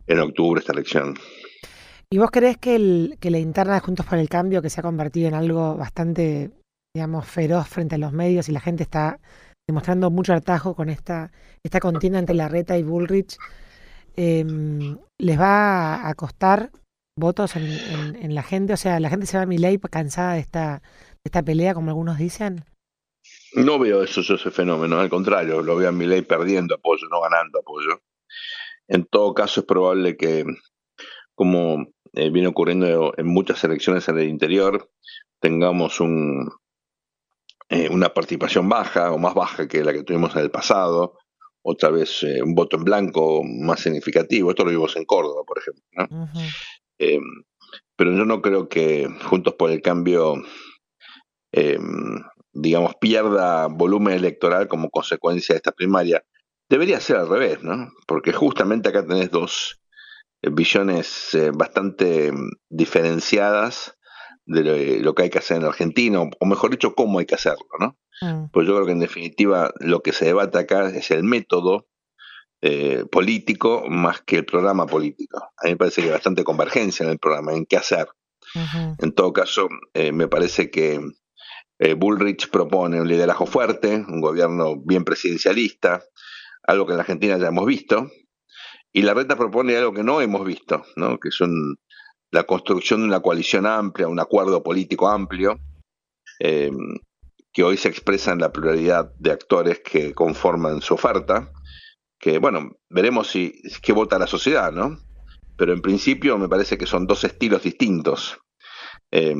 en 0.08 0.20
octubre 0.20 0.60
esta 0.60 0.74
elección. 0.74 1.16
¿Y 2.12 2.18
vos 2.18 2.30
crees 2.32 2.58
que, 2.58 2.78
la 3.22 3.40
interna 3.40 3.74
de 3.74 3.80
Juntos 3.80 4.06
por 4.06 4.18
el 4.18 4.30
Cambio, 4.30 4.62
que 4.62 4.70
se 4.70 4.80
ha 4.80 4.84
convertido 4.84 5.28
en 5.28 5.34
algo 5.34 5.76
bastante, 5.76 6.52
digamos, 6.96 7.26
feroz 7.28 7.68
frente 7.68 7.96
a 7.96 7.98
los 7.98 8.14
medios 8.14 8.48
y 8.48 8.52
la 8.52 8.62
gente 8.62 8.84
está 8.84 9.20
demostrando 9.68 10.12
mucho 10.12 10.34
atajo 10.34 10.76
con 10.76 10.90
esta, 10.90 11.32
esta 11.64 11.80
contienda 11.80 12.20
entre 12.20 12.36
Larreta 12.36 12.78
y 12.78 12.84
Bullrich, 12.84 13.38
em, 14.16 14.98
¿les 15.20 15.40
va 15.40 16.08
a 16.08 16.14
costar 16.14 16.72
votos 17.20 17.56
en, 17.56 18.36
la 18.36 18.44
gente? 18.44 18.74
O 18.74 18.78
sea, 18.78 19.00
¿la 19.00 19.10
gente 19.10 19.26
se 19.26 19.38
va 19.38 19.44
a 19.44 19.48
mi 19.48 19.58
ley 19.58 19.80
cansada 19.80 20.34
de 20.34 20.40
esta, 20.40 20.82
de 21.24 21.26
esta 21.26 21.42
pelea, 21.44 21.74
como 21.74 21.90
algunos 21.90 22.18
dicen? 22.18 22.64
No 23.56 23.80
veo 23.80 24.04
eso, 24.04 24.22
ese 24.22 24.52
fenómeno, 24.52 25.00
al 25.00 25.10
contrario, 25.10 25.62
lo 25.62 25.76
veo 25.76 25.90
a 25.90 25.94
mi 25.94 26.06
ley 26.06 26.22
perdiendo 26.22 26.76
apoyo, 26.76 27.08
no 27.10 27.22
ganando 27.22 27.60
apoyo. 27.60 28.02
En 28.88 29.06
todo 29.06 29.34
caso, 29.34 29.62
es 29.62 29.66
probable 29.66 30.18
que, 30.18 30.46
como 31.34 31.88
eh, 32.14 32.30
viene 32.30 32.50
ocurriendo 32.50 33.14
en 33.18 33.28
muchas 33.28 33.64
elecciones 33.64 34.08
en 34.10 34.20
el 34.20 34.28
interior, 34.28 34.90
tengamos 35.40 36.00
un, 36.00 36.52
eh, 37.70 37.90
una 37.90 38.14
participación 38.14 38.70
baja 38.70 39.12
o 39.12 39.18
más 39.18 39.34
baja 39.34 39.68
que 39.68 39.84
la 39.84 39.92
que 39.92 40.04
tuvimos 40.04 40.36
en 40.36 40.44
el 40.44 40.52
pasado, 40.52 41.18
otra 41.64 41.90
vez 41.90 42.22
eh, 42.24 42.44
un 42.44 42.54
voto 42.54 42.78
en 42.78 42.84
blanco 42.84 43.42
más 43.44 43.80
significativo. 43.80 44.52
Esto 44.52 44.66
lo 44.66 44.72
vimos 44.72 44.96
en 44.96 45.06
Córdoba, 45.06 45.44
por 45.46 45.58
ejemplo. 45.58 46.28
Eh, 47.00 47.20
pero 47.96 48.12
yo 48.12 48.24
no 48.26 48.42
creo 48.42 48.70
que 48.70 49.10
Juntos 49.24 49.56
por 49.56 49.72
el 49.72 49.82
Cambio, 49.82 50.36
digamos, 52.56 52.96
pierda 53.00 53.68
volumen 53.68 54.16
electoral 54.16 54.68
como 54.68 54.90
consecuencia 54.90 55.54
de 55.54 55.58
esta 55.58 55.72
primaria. 55.72 56.24
Debería 56.70 57.00
ser 57.00 57.18
al 57.18 57.30
revés, 57.30 57.62
¿no? 57.62 57.92
Porque 58.08 58.34
justamente 58.34 58.90
acá 58.90 59.06
tenés 59.06 59.30
dos 59.30 59.80
visiones 60.42 61.38
bastante 61.54 62.32
mm, 62.32 62.50
diferenciadas 62.70 63.96
de 64.48 65.00
lo 65.00 65.16
que 65.16 65.24
hay 65.24 65.30
que 65.30 65.40
hacer 65.40 65.58
en 65.58 65.66
Argentina, 65.66 66.22
o 66.22 66.46
mejor 66.46 66.70
dicho, 66.70 66.94
cómo 66.94 67.20
hay 67.20 67.26
que 67.26 67.36
hacerlo, 67.36 67.66
¿no? 67.80 67.98
Mm. 68.22 68.50
Pues 68.52 68.68
yo 68.68 68.76
creo 68.76 68.86
que 68.86 68.92
en 68.92 69.00
definitiva 69.00 69.74
lo 69.80 70.02
que 70.02 70.14
se 70.14 70.26
debate 70.26 70.60
acá 70.60 70.90
es 70.90 71.12
el 71.12 71.24
método 71.24 71.88
eh, 72.62 73.06
político 73.12 73.84
más 73.88 74.22
que 74.22 74.38
el 74.38 74.46
programa 74.46 74.86
político. 74.86 75.38
A 75.38 75.66
mí 75.66 75.72
me 75.72 75.78
parece 75.78 76.02
que 76.02 76.08
hay 76.08 76.14
bastante 76.14 76.44
convergencia 76.44 77.04
en 77.04 77.12
el 77.12 77.20
programa, 77.20 77.54
en 77.54 77.66
qué 77.66 77.78
hacer. 77.78 78.08
En 79.00 79.12
todo 79.12 79.34
caso, 79.34 79.68
eh, 79.94 80.14
me 80.14 80.28
parece 80.28 80.70
que 80.70 81.02
eh, 81.80 81.94
Bullrich 81.94 82.50
propone 82.50 83.02
un 83.02 83.08
liderazgo 83.08 83.46
fuerte, 83.46 83.96
un 84.08 84.22
gobierno 84.22 84.76
bien 84.78 85.04
presidencialista, 85.04 86.04
algo 86.64 86.86
que 86.86 86.94
en 86.94 86.98
la 86.98 87.04
Argentina 87.04 87.38
ya 87.38 87.48
hemos 87.48 87.66
visto, 87.66 88.10
y 88.92 89.02
la 89.02 89.14
reta 89.14 89.36
propone 89.36 89.76
algo 89.76 89.94
que 89.94 90.04
no 90.04 90.22
hemos 90.22 90.46
visto, 90.46 90.84
¿no? 90.96 91.20
que 91.20 91.30
es 91.30 91.40
la 92.32 92.44
construcción 92.44 93.02
de 93.02 93.08
una 93.08 93.20
coalición 93.20 93.66
amplia, 93.66 94.08
un 94.08 94.20
acuerdo 94.20 94.64
político 94.64 95.10
amplio, 95.10 95.60
eh, 96.40 96.72
que 97.52 97.64
hoy 97.64 97.78
se 97.78 97.90
expresa 97.90 98.32
en 98.32 98.40
la 98.40 98.52
pluralidad 98.52 99.14
de 99.18 99.32
actores 99.32 99.80
que 99.80 100.14
conforman 100.14 100.82
su 100.82 100.94
oferta, 100.94 101.52
que 102.20 102.40
bueno, 102.40 102.78
veremos 102.90 103.28
si 103.28 103.62
qué 103.82 103.94
vota 103.94 104.20
la 104.20 104.28
sociedad, 104.28 104.72
¿no? 104.72 104.98
Pero 105.58 105.72
en 105.72 105.82
principio 105.82 106.38
me 106.38 106.50
parece 106.50 106.78
que 106.78 106.86
son 106.86 107.08
dos 107.08 107.24
estilos 107.24 107.64
distintos. 107.64 108.38
Eh, 109.12 109.36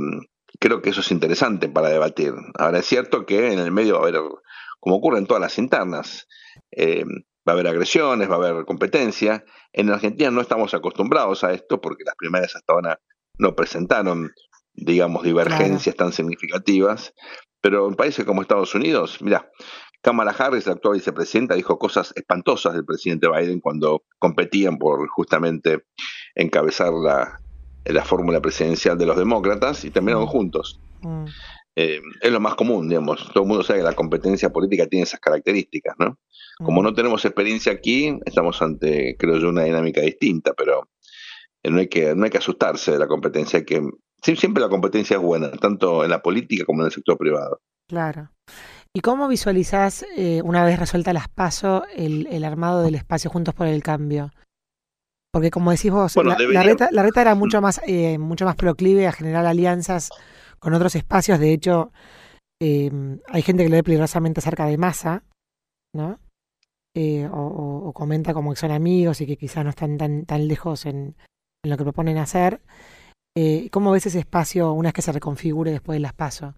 creo 0.60 0.82
que 0.82 0.90
eso 0.90 1.02
es 1.02 1.12
interesante 1.12 1.70
para 1.70 1.90
debatir. 1.90 2.34
Ahora 2.58 2.80
es 2.80 2.86
cierto 2.86 3.26
que 3.26 3.52
en 3.52 3.60
el 3.60 3.72
medio 3.72 3.96
va 3.96 4.00
a 4.00 4.08
haber, 4.08 4.22
como 4.80 4.96
ocurre 4.96 5.20
en 5.20 5.28
todas 5.28 5.42
las 5.42 5.58
internas, 5.58 6.28
eh, 6.72 7.04
va 7.48 7.52
a 7.52 7.54
haber 7.54 7.68
agresiones, 7.68 8.30
va 8.30 8.36
a 8.36 8.50
haber 8.50 8.66
competencia. 8.66 9.44
En 9.74 9.90
Argentina 9.90 10.32
no 10.32 10.42
estamos 10.42 10.74
acostumbrados 10.74 11.44
a 11.44 11.54
esto 11.54 11.82
porque 11.82 12.04
las 12.04 12.16
primeras 12.16 12.56
hasta 12.56 12.74
ahora 12.74 13.00
no 13.38 13.56
presentaron, 13.56 14.32
digamos, 14.74 15.24
divergencias 15.24 15.96
tan 15.96 16.12
significativas. 16.12 17.14
Pero 17.62 17.88
en 17.88 17.96
países 17.96 18.26
como 18.26 18.42
Estados 18.42 18.76
Unidos, 18.76 19.22
mira, 19.22 19.50
Kamala 20.02 20.36
Harris, 20.38 20.68
la 20.68 20.74
actual 20.74 20.96
vicepresidenta, 20.96 21.56
dijo 21.56 21.80
cosas 21.80 22.14
espantosas 22.16 22.74
del 22.74 22.86
presidente 22.86 23.28
Biden 23.28 23.60
cuando 23.60 24.04
competían 24.20 24.78
por 24.78 25.08
justamente 25.10 25.86
encabezar 26.36 26.94
la, 26.94 27.40
la 27.86 28.04
fórmula 28.04 28.42
presidencial 28.42 28.98
de 28.98 29.06
los 29.06 29.18
demócratas 29.18 29.86
y 29.86 29.92
terminaron 29.92 30.26
mm. 30.26 30.30
juntos. 30.30 30.80
Mm. 31.02 31.26
Eh, 31.76 32.02
es 32.22 32.32
lo 32.32 32.40
más 32.40 32.56
común, 32.56 32.88
digamos. 32.88 33.28
Todo 33.34 33.44
el 33.44 33.50
mundo 33.50 33.64
sabe 33.64 33.80
que 33.80 33.86
la 33.86 33.94
competencia 33.94 34.50
política 34.52 34.88
tiene 34.88 35.04
esas 35.04 35.20
características, 35.20 35.96
¿no? 36.00 36.18
Como 36.64 36.82
no 36.82 36.94
tenemos 36.94 37.26
experiencia 37.26 37.74
aquí, 37.74 38.18
estamos 38.26 38.62
ante, 38.62 39.18
creo 39.20 39.38
yo, 39.38 39.50
una 39.50 39.64
dinámica 39.64 40.00
distinta, 40.00 40.54
pero 40.54 40.88
eh, 41.62 41.70
no 41.70 41.80
hay 41.80 41.88
que, 41.88 42.16
no 42.16 42.24
hay 42.24 42.30
que 42.30 42.38
asustarse 42.38 42.94
de 42.94 43.00
la 43.00 43.08
competencia, 43.08 43.66
que 43.66 43.82
siempre 44.22 44.62
la 44.62 44.70
competencia 44.70 45.18
es 45.18 45.22
buena, 45.22 45.52
tanto 45.52 46.06
en 46.06 46.12
la 46.12 46.22
política 46.22 46.64
como 46.64 46.82
en 46.82 46.86
el 46.86 46.92
sector 46.94 47.18
privado. 47.18 47.60
Claro. 47.90 48.32
¿Y 48.94 49.02
cómo 49.02 49.28
visualizás, 49.28 50.06
eh, 50.16 50.42
una 50.44 50.64
vez 50.64 50.80
resuelta 50.80 51.12
las 51.12 51.28
pasos, 51.28 51.84
el, 51.94 52.28
el, 52.32 52.46
armado 52.46 52.82
del 52.82 52.96
espacio 52.96 53.30
Juntos 53.30 53.54
por 53.54 53.68
el 53.68 53.84
Cambio? 53.84 54.32
Porque 55.36 55.52
como 55.52 55.72
decís 55.72 55.92
vos, 55.92 56.16
la, 56.16 56.36
reta, 56.64 56.88
la, 56.94 57.04
reta, 57.04 57.20
era 57.20 57.36
mucho 57.36 57.60
más, 57.60 57.82
eh, 57.86 58.18
mucho 58.18 58.46
más 58.46 58.56
proclive 58.56 59.06
a 59.06 59.12
generar 59.12 59.46
alianzas 59.46 60.10
con 60.60 60.74
otros 60.74 60.96
espacios. 60.96 61.40
De 61.40 61.52
hecho, 61.52 61.92
eh, 62.62 62.90
hay 63.28 63.42
gente 63.42 63.64
que 63.64 63.70
lo 63.70 63.76
ve 63.76 63.84
peligrosamente 63.84 64.40
cerca 64.40 64.66
de 64.66 64.78
masa, 64.78 65.24
¿no? 65.94 66.22
Eh, 66.96 67.28
o, 67.30 67.92
comenta 67.94 68.34
como 68.34 68.52
que 68.52 68.56
son 68.56 68.72
amigos 68.72 69.20
y 69.20 69.26
que 69.26 69.36
quizás 69.36 69.66
no 69.66 69.72
están 69.72 69.98
tan, 69.98 70.26
tan 70.26 70.48
lejos 70.48 70.86
en, 70.86 71.18
lo 71.66 71.76
que 71.76 71.84
proponen 71.84 72.18
hacer. 72.18 72.62
Eh, 73.36 73.70
¿Cómo 73.72 73.92
ves 73.92 74.06
ese 74.06 74.20
espacio 74.20 74.72
una 74.72 74.88
vez 74.88 74.94
que 74.94 75.02
se 75.02 75.12
reconfigure 75.12 75.70
después 75.70 75.98
de 75.98 76.00
las 76.00 76.14
pasos? 76.14 76.56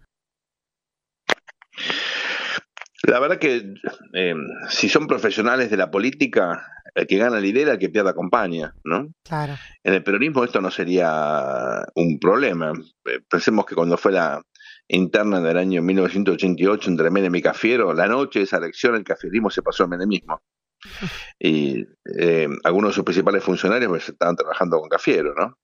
La 3.03 3.19
verdad 3.19 3.37
que 3.37 3.73
eh, 4.13 4.35
si 4.69 4.89
son 4.89 5.07
profesionales 5.07 5.69
de 5.69 5.77
la 5.77 5.91
política, 5.91 6.65
el 6.95 7.05
que 7.05 7.17
gana 7.17 7.39
lidera, 7.39 7.73
el 7.73 7.79
que 7.79 7.89
pierde 7.89 8.09
acompaña, 8.09 8.73
¿no? 8.83 9.13
Claro. 9.23 9.53
En 9.83 9.93
el 9.93 10.03
peronismo 10.03 10.43
esto 10.43 10.61
no 10.61 10.71
sería 10.71 11.85
un 11.93 12.19
problema. 12.19 12.73
Pensemos 13.29 13.65
que 13.65 13.75
cuando 13.75 13.97
fue 13.97 14.13
la, 14.13 14.41
interna 14.87 15.41
del 15.41 15.57
año 15.57 15.81
1988 15.81 16.89
entre 16.89 17.09
Menem 17.09 17.35
y 17.35 17.41
Cafiero, 17.41 17.93
la 17.93 18.07
noche 18.07 18.39
de 18.39 18.45
esa 18.45 18.57
elección 18.57 18.95
el 18.95 19.03
cafierismo 19.03 19.49
se 19.49 19.61
pasó 19.61 19.83
al 19.83 19.89
menemismo. 19.89 20.41
Y 21.39 21.85
eh, 22.17 22.47
algunos 22.63 22.91
de 22.91 22.95
sus 22.95 23.03
principales 23.03 23.43
funcionarios 23.43 23.89
pues, 23.89 24.09
estaban 24.09 24.35
trabajando 24.35 24.79
con 24.79 24.89
Cafiero, 24.89 25.33
¿no? 25.35 25.57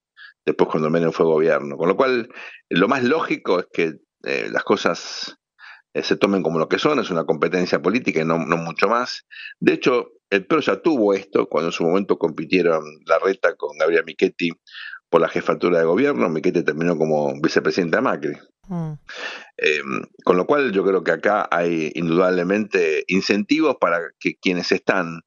Después 0.45 0.69
cuando 0.69 0.89
Menem 0.89 1.11
fue 1.11 1.25
gobierno. 1.25 1.77
Con 1.77 1.87
lo 1.87 1.95
cual, 1.95 2.29
lo 2.69 2.87
más 2.87 3.03
lógico 3.03 3.59
es 3.59 3.67
que 3.71 3.93
eh, 4.23 4.49
las 4.51 4.63
cosas 4.63 5.37
eh, 5.37 5.42
se 6.01 6.15
tomen 6.17 6.41
como 6.41 6.59
lo 6.59 6.67
que 6.67 6.79
son, 6.79 6.99
es 6.99 7.09
una 7.09 7.25
competencia 7.25 7.81
política 7.81 8.21
y 8.21 8.25
no, 8.25 8.37
no 8.39 8.57
mucho 8.57 8.87
más. 8.87 9.25
De 9.59 9.73
hecho, 9.73 10.13
el 10.29 10.45
PRO 10.47 10.59
ya 10.61 10.81
tuvo 10.81 11.13
esto 11.13 11.47
cuando 11.47 11.69
en 11.69 11.73
su 11.73 11.83
momento 11.83 12.17
compitieron 12.17 12.83
la 13.05 13.19
reta 13.19 13.55
con 13.55 13.77
Gabriel 13.77 14.03
Michetti 14.05 14.51
por 15.13 15.21
la 15.21 15.29
jefatura 15.29 15.77
de 15.77 15.85
gobierno. 15.85 16.27
Miquete 16.27 16.63
terminó 16.63 16.97
como 16.97 17.39
vicepresidente 17.39 17.97
de 17.97 18.01
Macri. 18.01 18.37
Mm. 18.67 18.93
Em, 19.57 20.01
con 20.23 20.37
lo 20.37 20.47
cual 20.47 20.71
yo 20.71 20.83
creo 20.83 21.03
que 21.03 21.11
acá 21.11 21.47
hay 21.51 21.91
indudablemente 21.93 23.03
incentivos 23.07 23.77
para 23.79 23.99
que 24.19 24.35
quienes 24.37 24.71
están 24.71 25.21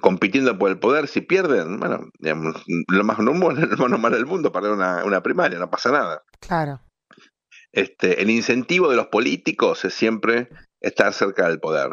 compitiendo 0.00 0.58
por 0.58 0.70
el 0.70 0.78
poder, 0.78 1.08
si 1.08 1.20
pierden, 1.20 1.78
bueno, 1.78 2.10
lo 2.88 3.04
más 3.04 3.18
normal, 3.18 3.56
lo 3.70 3.76
más 3.76 3.90
normal 3.90 4.12
del 4.12 4.24
mundo, 4.24 4.50
perder 4.50 4.72
una, 4.72 5.04
una 5.04 5.22
primaria, 5.22 5.58
no 5.58 5.68
pasa 5.68 5.90
nada. 5.90 6.22
Claro. 6.40 6.80
Este, 7.76 8.22
el 8.22 8.30
incentivo 8.30 8.88
de 8.88 8.96
los 8.96 9.08
políticos 9.08 9.84
es 9.84 9.92
siempre 9.92 10.48
estar 10.80 11.12
cerca 11.12 11.46
del 11.46 11.60
poder. 11.60 11.90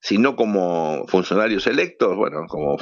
Si 0.00 0.16
no 0.16 0.36
como 0.36 1.08
funcionarios 1.08 1.66
electos, 1.66 2.16
bueno, 2.16 2.46
como 2.46 2.76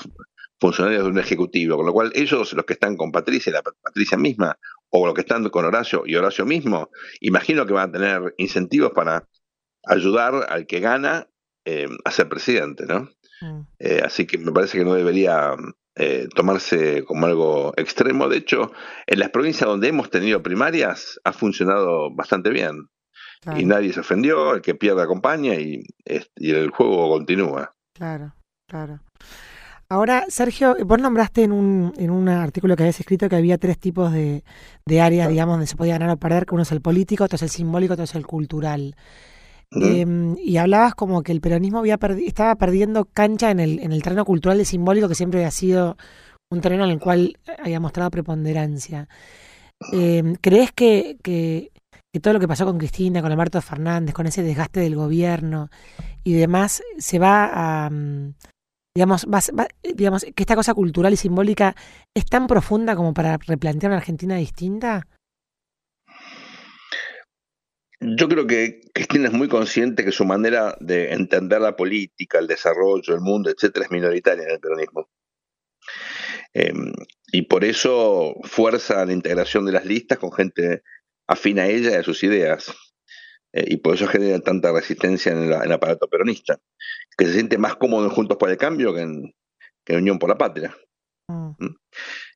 funcionarios 0.61 1.05
de 1.05 1.11
un 1.11 1.19
ejecutivo, 1.19 1.79
con 1.79 1.87
lo 1.87 1.95
cual 1.95 2.13
ellos, 2.15 2.53
los 2.53 2.67
que 2.67 2.75
están 2.75 2.99
con 2.99 3.11
Patricia, 3.11 3.55
la 3.55 3.63
Patricia 3.63 4.19
misma, 4.19 4.59
o 4.91 5.07
los 5.07 5.15
que 5.15 5.23
están 5.23 5.49
con 5.49 5.65
Horacio 5.65 6.03
y 6.05 6.15
Horacio 6.15 6.45
mismo, 6.45 6.91
imagino 7.21 7.65
que 7.65 7.73
van 7.73 7.89
a 7.89 7.93
tener 7.93 8.35
incentivos 8.37 8.93
para 8.93 9.27
ayudar 9.87 10.47
al 10.51 10.67
que 10.67 10.81
gana 10.81 11.31
eh, 11.65 11.89
a 12.05 12.11
ser 12.11 12.29
presidente, 12.29 12.85
¿no? 12.85 13.09
Mm. 13.41 13.61
Eh, 13.79 14.03
así 14.05 14.27
que 14.27 14.37
me 14.37 14.53
parece 14.53 14.77
que 14.77 14.85
no 14.85 14.93
debería 14.93 15.57
eh, 15.97 16.29
tomarse 16.35 17.05
como 17.05 17.27
algo 17.27 17.73
extremo. 17.77 18.29
De 18.29 18.37
hecho, 18.37 18.73
en 19.07 19.19
las 19.19 19.31
provincias 19.31 19.69
donde 19.69 19.89
hemos 19.89 20.11
tenido 20.11 20.43
primarias 20.43 21.19
ha 21.25 21.33
funcionado 21.33 22.15
bastante 22.15 22.51
bien. 22.51 22.89
Y 23.57 23.65
nadie 23.65 23.93
se 23.93 24.01
ofendió, 24.01 24.55
el 24.55 24.61
que 24.61 24.75
pierde 24.75 25.03
acompaña 25.03 25.55
y, 25.55 25.85
y 26.37 26.51
el 26.51 26.71
juego 26.71 27.09
continúa. 27.11 27.77
Claro, 27.95 28.35
claro. 28.69 29.01
Ahora, 29.89 30.25
Sergio, 30.29 30.77
vos 30.85 30.99
nombraste 30.99 31.45
en 31.45 31.53
un, 31.53 31.93
en 31.97 32.11
un 32.11 32.29
artículo 32.29 32.75
que 32.75 32.83
habías 32.83 32.99
escrito 32.99 33.29
que 33.29 33.37
había 33.37 33.57
tres 33.57 33.79
tipos 33.79 34.13
de, 34.13 34.43
de 34.85 35.01
áreas, 35.01 35.29
digamos, 35.29 35.53
donde 35.53 35.69
se 35.69 35.77
podía 35.77 35.93
ganar 35.93 36.11
o 36.11 36.17
perder, 36.17 36.45
que 36.45 36.55
uno 36.55 36.65
es 36.65 36.73
el 36.73 36.81
político, 36.81 37.23
otro 37.23 37.37
es 37.37 37.43
el 37.43 37.51
simbólico, 37.51 37.93
otro 37.93 38.05
es 38.05 38.17
el 38.17 38.27
cultural. 38.27 38.97
Em, 39.73 40.37
y 40.39 40.57
hablabas 40.59 40.95
como 40.95 41.23
que 41.23 41.33
el 41.33 41.41
peronismo 41.41 41.85
estaba 41.85 42.55
perdiendo 42.55 43.05
cancha 43.05 43.51
en 43.51 43.61
el, 43.61 43.81
en 43.81 43.93
el 43.93 44.03
terreno 44.03 44.25
cultural 44.25 44.61
y 44.61 44.65
simbólico, 44.65 45.09
que 45.09 45.15
siempre 45.15 45.41
había 45.41 45.51
sido 45.51 45.97
un 46.51 46.61
terreno 46.61 46.85
en 46.85 46.91
el 46.91 47.01
cual 47.01 47.37
había 47.63 47.81
mostrado 47.81 48.11
preponderancia. 48.11 49.09
Em, 49.93 50.37
¿Crees 50.41 50.73
que, 50.73 51.19
todo 52.23 52.35
lo 52.35 52.41
que 52.41 52.49
pasó 52.49 52.65
con 52.65 52.79
Cristina, 52.79 53.21
con 53.21 53.33
Alberto 53.33 53.61
Fernández, 53.61 54.15
con 54.15 54.27
ese 54.27 54.43
desgaste 54.43 54.81
del 54.81 54.97
gobierno 54.97 55.69
y 56.25 56.33
demás, 56.33 56.83
se 56.99 57.19
va 57.19 57.51
a, 57.85 57.91
mm, 57.91 58.35
digamos, 58.95 59.27
digamos, 59.95 60.25
que 60.25 60.43
esta 60.43 60.57
cosa 60.57 60.73
cultural 60.73 61.13
y 61.13 61.17
simbólica 61.17 61.75
es 62.15 62.25
tan 62.25 62.47
profunda 62.47 62.97
como 62.97 63.13
para 63.13 63.37
replantear 63.37 63.91
una 63.91 63.99
Argentina 63.99 64.37
distinta? 64.37 65.07
Yo 68.15 68.29
creo 68.29 68.47
que 68.47 68.83
Cristina 68.95 69.27
es 69.27 69.33
muy 69.33 69.49
consciente 69.49 70.05
que 70.05 70.13
su 70.13 70.25
manera 70.25 70.77
de 70.81 71.13
entender 71.13 71.61
la 71.61 71.75
política, 71.75 72.39
el 72.39 72.47
desarrollo, 72.47 73.15
el 73.15 73.21
mundo, 73.21 73.51
etcétera, 73.51 73.87
es 73.87 73.91
minoritaria 73.91 74.45
en 74.45 74.51
el 74.51 74.61
peronismo. 74.61 75.09
Em, 76.55 76.93
y 77.33 77.43
por 77.43 77.65
eso 77.65 78.37
fuerza 78.45 79.05
la 79.05 79.13
integración 79.13 79.67
de 79.67 79.73
las 79.73 79.85
listas 79.85 80.19
con 80.19 80.33
gente 80.33 80.83
afín 81.27 81.59
a 81.59 81.67
ella 81.67 81.91
y 81.91 81.95
a 81.95 82.03
sus 82.05 82.23
ideas. 82.23 82.73
Eh, 83.53 83.65
y 83.69 83.77
por 83.79 83.95
eso 83.97 84.07
genera 84.07 84.39
tanta 84.41 84.73
resistencia 84.73 85.33
en, 85.33 85.53
el 85.53 85.73
aparato 85.73 86.09
peronista, 86.09 86.61
que 87.19 87.27
se 87.27 87.33
siente 87.33 87.59
más 87.59 87.75
cómodo 87.77 88.05
en 88.05 88.11
Juntos 88.11 88.37
por 88.37 88.51
el 88.51 88.57
Cambio 88.57 88.95
que 88.95 89.01
en, 89.01 89.35
Unión 89.89 90.19
por 90.19 90.29
la 90.29 90.39
Patria. 90.39 90.77
Mm. 91.29 91.51
¿Mm? 91.59 91.77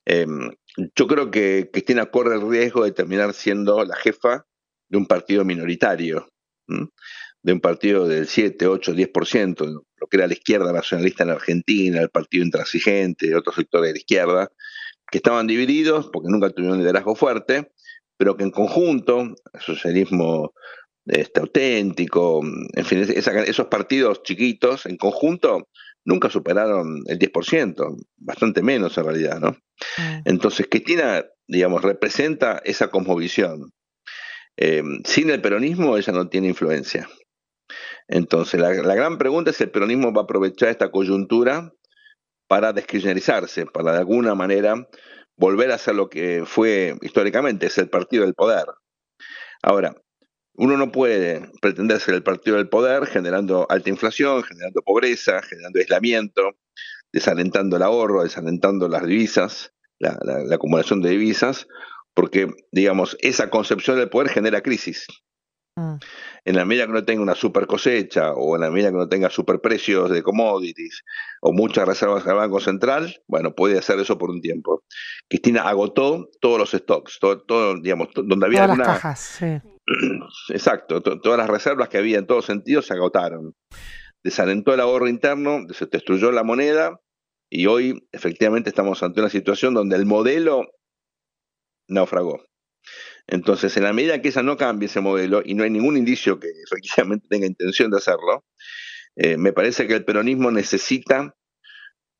Em, 0.06 0.50
yo 0.96 1.06
creo 1.06 1.30
que 1.30 1.70
Cristina 1.72 2.06
corre 2.06 2.34
el 2.34 2.48
riesgo 2.48 2.84
de 2.84 2.92
terminar 2.92 3.34
siendo 3.34 3.84
la 3.84 3.96
jefa 3.96 4.46
de 4.90 4.98
un 4.98 5.06
partido 5.06 5.44
minoritario, 5.44 6.28
de 6.66 7.52
un 7.52 7.60
partido 7.60 8.06
del 8.06 8.26
7, 8.26 8.66
8, 8.66 8.92
10%, 8.94 9.82
lo 9.96 10.06
que 10.06 10.16
era 10.16 10.26
la 10.26 10.34
izquierda 10.34 10.72
nacionalista 10.72 11.24
en 11.24 11.30
Argentina, 11.30 12.00
el 12.00 12.10
partido 12.10 12.44
intransigente, 12.44 13.34
otros 13.34 13.54
sectores 13.54 13.88
de 13.88 13.92
la 13.94 13.98
izquierda, 13.98 14.52
que 15.10 15.18
estaban 15.18 15.46
divididos 15.46 16.10
porque 16.12 16.28
nunca 16.28 16.50
tuvieron 16.50 16.76
un 16.76 16.82
liderazgo 16.82 17.14
fuerte, 17.14 17.72
pero 18.16 18.36
que 18.36 18.44
en 18.44 18.50
conjunto, 18.50 19.20
el 19.20 19.60
socialismo 19.60 20.52
este, 21.06 21.40
auténtico, 21.40 22.42
en 22.44 22.84
fin, 22.84 22.98
esos 23.00 23.66
partidos 23.66 24.22
chiquitos 24.22 24.86
en 24.86 24.96
conjunto 24.96 25.68
nunca 26.04 26.28
superaron 26.30 27.02
el 27.06 27.18
10%, 27.18 27.96
bastante 28.16 28.62
menos 28.62 28.96
en 28.98 29.04
realidad, 29.04 29.40
¿no? 29.40 29.56
Entonces, 30.24 30.66
Cristina, 30.70 31.24
digamos, 31.46 31.82
representa 31.82 32.60
esa 32.64 32.88
cosmovisión. 32.88 33.72
Eh, 34.62 34.82
sin 35.04 35.30
el 35.30 35.40
peronismo 35.40 35.96
ella 35.96 36.12
no 36.12 36.28
tiene 36.28 36.48
influencia. 36.48 37.08
Entonces, 38.06 38.60
la, 38.60 38.72
gran 38.72 39.16
pregunta 39.16 39.50
es 39.50 39.56
si 39.56 39.64
el 39.64 39.70
peronismo 39.70 40.12
va 40.12 40.22
a 40.22 40.24
aprovechar 40.24 40.68
esta 40.68 40.90
coyuntura 40.90 41.72
para 42.46 42.72
deskirchnerizarse, 42.72 43.66
para 43.66 43.92
de 43.92 43.98
alguna 43.98 44.34
manera 44.34 44.86
volver 45.36 45.72
a 45.72 45.78
ser 45.78 45.94
lo 45.94 46.10
que 46.10 46.42
fue 46.44 46.96
históricamente, 47.00 47.66
es 47.66 47.78
el 47.78 47.88
partido 47.88 48.24
del 48.24 48.34
poder. 48.34 48.66
Ahora, 49.62 49.94
uno 50.54 50.76
no 50.76 50.92
puede 50.92 51.50
pretender 51.62 51.98
ser 52.00 52.14
el 52.14 52.22
partido 52.22 52.56
del 52.58 52.68
poder 52.68 53.06
generando 53.06 53.66
alta 53.70 53.88
inflación, 53.88 54.42
generando 54.42 54.82
pobreza, 54.82 55.40
generando 55.40 55.78
aislamiento, 55.78 56.50
desalentando 57.12 57.76
el 57.76 57.82
ahorro, 57.82 58.24
desalentando 58.24 58.88
las 58.88 59.06
divisas, 59.06 59.72
la, 59.98 60.18
acumulación 60.52 61.00
de 61.00 61.10
divisas, 61.10 61.66
porque, 62.14 62.48
digamos, 62.72 63.16
esa 63.20 63.50
concepción 63.50 63.96
del 63.98 64.10
poder 64.10 64.30
genera 64.30 64.62
crisis. 64.62 65.06
Mm. 65.76 65.96
En 66.44 66.56
la 66.56 66.64
medida 66.64 66.86
que 66.86 66.92
no 66.92 67.04
tenga 67.04 67.22
una 67.22 67.34
super 67.34 67.66
cosecha 67.66 68.32
o 68.32 68.56
en 68.56 68.62
la 68.62 68.70
medida 68.70 68.90
que 68.90 68.96
no 68.96 69.08
tenga 69.08 69.30
super 69.30 69.60
precios 69.60 70.10
de 70.10 70.22
commodities 70.22 71.02
o 71.42 71.52
muchas 71.52 71.86
reservas 71.86 72.24
del 72.24 72.34
Banco 72.34 72.60
Central, 72.60 73.22
bueno, 73.28 73.54
puede 73.54 73.78
hacer 73.78 73.98
eso 74.00 74.18
por 74.18 74.30
un 74.30 74.40
tiempo. 74.40 74.82
Cristina 75.28 75.62
agotó 75.62 76.28
todos 76.40 76.58
los 76.58 76.70
stocks, 76.70 77.18
todo, 77.20 77.80
digamos, 77.80 78.08
donde 78.14 78.46
había 78.46 78.64
Todas 78.64 78.78
las 78.78 78.88
cajas, 78.88 79.20
sí. 79.20 79.60
Exacto, 80.48 81.02
todas 81.02 81.38
las 81.38 81.48
reservas 81.48 81.88
que 81.88 81.98
había 81.98 82.18
en 82.18 82.26
todos 82.26 82.46
sentidos 82.46 82.86
se 82.86 82.94
agotaron. 82.94 83.54
Desalentó 84.22 84.74
el 84.74 84.80
ahorro 84.80 85.08
interno, 85.08 85.60
se 85.72 85.86
destruyó 85.86 86.30
la 86.32 86.42
moneda 86.42 87.00
y 87.50 87.66
hoy 87.66 88.06
efectivamente 88.12 88.70
estamos 88.70 89.02
ante 89.02 89.20
una 89.20 89.30
situación 89.30 89.74
donde 89.74 89.96
el 89.96 90.06
modelo 90.06 90.66
naufragó. 91.90 92.44
Entonces, 93.26 93.76
en 93.76 93.84
la 93.84 93.92
medida 93.92 94.20
que 94.20 94.28
esa 94.28 94.42
no 94.42 94.56
cambie 94.56 94.86
ese 94.86 95.00
modelo, 95.00 95.42
y 95.44 95.54
no 95.54 95.64
hay 95.64 95.70
ningún 95.70 95.96
indicio 95.96 96.40
que 96.40 96.48
efectivamente 96.64 97.26
tenga 97.28 97.46
intención 97.46 97.90
de 97.90 97.98
hacerlo, 97.98 98.44
eh, 99.16 99.36
me 99.36 99.52
parece 99.52 99.86
que 99.86 99.94
el 99.94 100.04
peronismo 100.04 100.50
necesita 100.50 101.34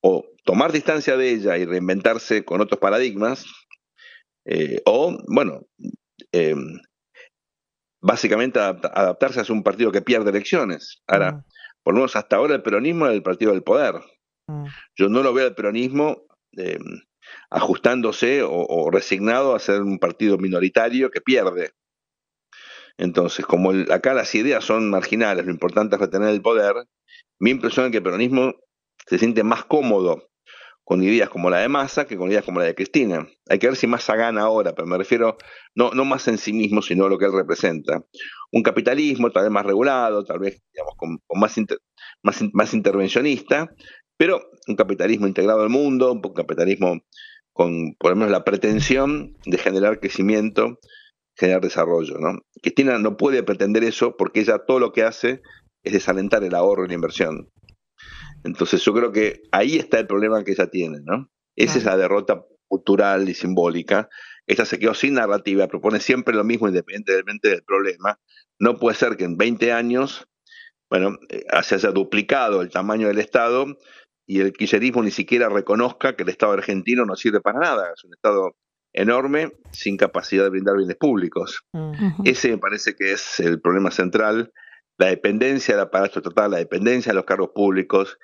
o 0.03 0.25
tomar 0.45 0.73
distancia 0.73 1.17
de 1.17 1.31
ella 1.31 1.57
y 1.59 1.65
reinventarse 1.65 2.45
con 2.45 2.61
otros 2.61 2.81
paradigmas, 2.81 3.45
eh, 4.47 4.81
o, 4.87 5.19
bueno, 5.29 5.67
eh, 6.33 6.55
básicamente 8.01 8.59
adaptarse 8.59 9.41
a 9.41 9.53
un 9.53 9.63
partido 9.63 9.93
que 9.93 10.03
pierde 10.03 10.31
elecciones. 10.31 11.03
Ahora, 11.07 11.33
mm. 11.33 11.45
por 11.83 11.95
lo 11.95 12.01
menos 12.01 12.17
hasta 12.17 12.37
ahora 12.37 12.55
el 12.55 12.63
peronismo 12.63 13.07
es 13.07 13.13
el 13.13 13.23
partido 13.23 13.53
del 13.53 13.63
poder. 13.63 13.97
Mm. 14.47 14.65
Yo 14.97 15.09
no 15.09 15.23
lo 15.23 15.35
veo 15.35 15.49
al 15.49 15.55
peronismo 15.55 16.23
eh, 16.57 16.79
ajustándose 17.51 18.43
o, 18.43 18.91
resignado 18.91 19.55
a 19.55 19.59
ser 19.59 19.83
un 19.83 19.99
partido 19.99 20.39
minoritario 20.39 21.11
que 21.11 21.21
pierde. 21.21 21.73
Entonces, 22.97 23.45
como 23.47 23.73
acá 23.91 24.15
las 24.15 24.35
ideas 24.35 24.65
son 24.65 24.91
marginales, 24.91 25.45
lo 25.45 25.51
importante 25.51 25.97
es 25.97 26.01
retener 26.01 26.29
el 26.31 26.43
poder, 26.43 26.75
mi 27.39 27.51
impresión 27.51 27.87
es 27.87 27.91
que 27.91 27.99
el 27.99 28.03
peronismo 28.03 28.55
se 29.07 29.19
siente 29.19 29.43
más 29.43 29.65
cómodo 29.65 30.31
con 30.85 31.03
ideas 31.03 31.31
como 31.31 31.51
la 31.51 31.59
de 31.59 31.69
Massa 31.69 32.05
que 32.05 32.17
con 32.17 32.31
ideas 32.31 32.45
como 32.45 32.59
la 32.59 32.67
de 32.67 32.75
Cristina. 32.75 33.27
Hay 33.49 33.59
que 33.59 33.69
ver 33.69 33.77
si 33.77 33.87
Massa 33.87 34.17
gana 34.17 34.43
ahora, 34.43 34.75
pero 34.75 34.87
me 34.87 34.99
refiero 34.99 35.39
no, 35.75 35.93
no 35.93 36.05
más 36.05 36.27
en 36.29 36.37
sí 36.37 36.53
mismo, 36.53 36.83
sino 36.83 37.07
a 37.07 37.09
lo 37.09 37.17
que 37.17 37.27
él 37.27 37.33
representa. 37.33 38.05
Un 38.53 38.63
capitalismo 38.63 39.31
tal 39.31 39.45
vez 39.45 39.53
más 39.53 39.65
regulado, 39.65 40.25
tal 40.25 40.41
vez 40.41 40.61
digamos, 40.73 40.95
con, 40.97 41.19
más, 41.41 41.57
más, 42.23 42.43
más 42.53 42.75
intervencionista, 42.75 43.73
pero 44.17 44.51
un 44.67 44.77
capitalismo 44.77 45.27
integrado 45.27 45.63
al 45.63 45.71
mundo, 45.71 46.13
un 46.13 46.21
capitalismo 46.35 47.01
con 47.61 47.95
por 47.99 48.13
lo 48.13 48.17
menos 48.17 48.31
la 48.31 48.43
pretensión 48.43 49.37
de 49.45 49.59
generar 49.59 50.01
crecimiento, 50.01 50.79
generar 51.37 51.61
desarrollo. 51.61 52.17
¿no? 52.19 52.39
Cristina 52.63 52.99
no 52.99 53.19
puede 53.19 53.43
pretender 53.43 53.85
eso 53.85 54.17
porque 54.17 54.41
ella 54.41 54.65
todo 54.67 54.79
lo 54.79 54.93
que 54.93 55.03
hace 55.03 55.43
es 55.83 55.93
desalentar 55.93 56.43
el 56.43 56.55
ahorro 56.55 56.87
y 56.87 56.89
la 56.89 56.95
inversión. 56.95 57.51
Entonces 58.45 58.83
yo 58.83 58.95
creo 58.95 59.13
que 59.13 59.43
ahí 59.53 59.77
está 59.77 59.99
el 59.99 60.07
problema 60.07 60.43
que 60.43 60.53
ella 60.53 60.71
tiene, 60.71 61.01
¿no? 61.05 61.29
Esa 61.55 61.77
es 61.77 61.85
la 61.85 61.99
derrota 61.99 62.43
cultural 62.67 63.29
y 63.29 63.35
simbólica. 63.35 64.09
Ella 64.47 64.65
se 64.65 64.79
quedó 64.79 64.95
sin 64.95 65.13
narrativa, 65.13 65.69
propone 65.69 66.01
siempre 66.01 66.35
lo 66.35 66.45
mismo 66.45 66.67
independientemente 66.67 67.51
del 67.51 67.63
problema. 67.63 68.19
No 68.59 68.79
puede 68.79 68.97
ser 68.97 69.19
que 69.19 69.25
en 69.25 69.37
20 69.37 69.71
años, 69.71 70.27
bueno, 70.89 71.19
eh, 71.29 71.45
se 71.63 71.75
haya 71.75 71.91
duplicado 71.91 72.63
el 72.63 72.71
tamaño 72.71 73.09
del 73.09 73.19
Estado 73.19 73.67
y 74.31 74.39
el 74.39 74.53
kirchnerismo 74.53 75.03
ni 75.03 75.11
siquiera 75.11 75.49
reconozca 75.49 76.15
que 76.15 76.23
el 76.23 76.29
Estado 76.29 76.53
argentino 76.53 77.05
no 77.05 77.17
sirve 77.17 77.41
para 77.41 77.59
nada. 77.59 77.93
Es 77.93 78.05
un 78.05 78.13
Estado 78.13 78.55
enorme 78.93 79.51
sin 79.73 79.97
capacidad 79.97 80.45
de 80.45 80.51
brindar 80.51 80.77
bienes 80.77 80.95
públicos. 80.95 81.65
Ese 82.25 82.51
me 82.51 82.59
parece 82.59 82.95
que 82.95 83.11
es 83.11 83.41
el 83.41 83.61
problema 83.61 83.91
central 83.91 84.53
la 84.99 85.07
dependencia 85.07 85.75
del 85.75 85.83
aparato 85.83 86.21
estatal, 86.21 86.53
la 86.53 86.59
dependencia 86.59 87.11
de 87.11 87.17
los 87.17 87.25
cargos 87.25 87.51
públicos, 87.53 88.19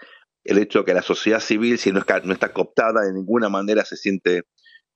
el 0.45 0.59
hecho 0.59 0.81
de 0.81 0.85
que 0.85 0.95
la 0.95 1.03
sociedad 1.03 1.40
civil, 1.40 1.77
si 1.77 1.90
no, 1.90 1.99
está 1.99 2.53
cooptada 2.53 3.03
de 3.03 3.12
ninguna 3.12 3.49
manera, 3.49 3.85
se 3.85 3.97
siente 3.97 4.42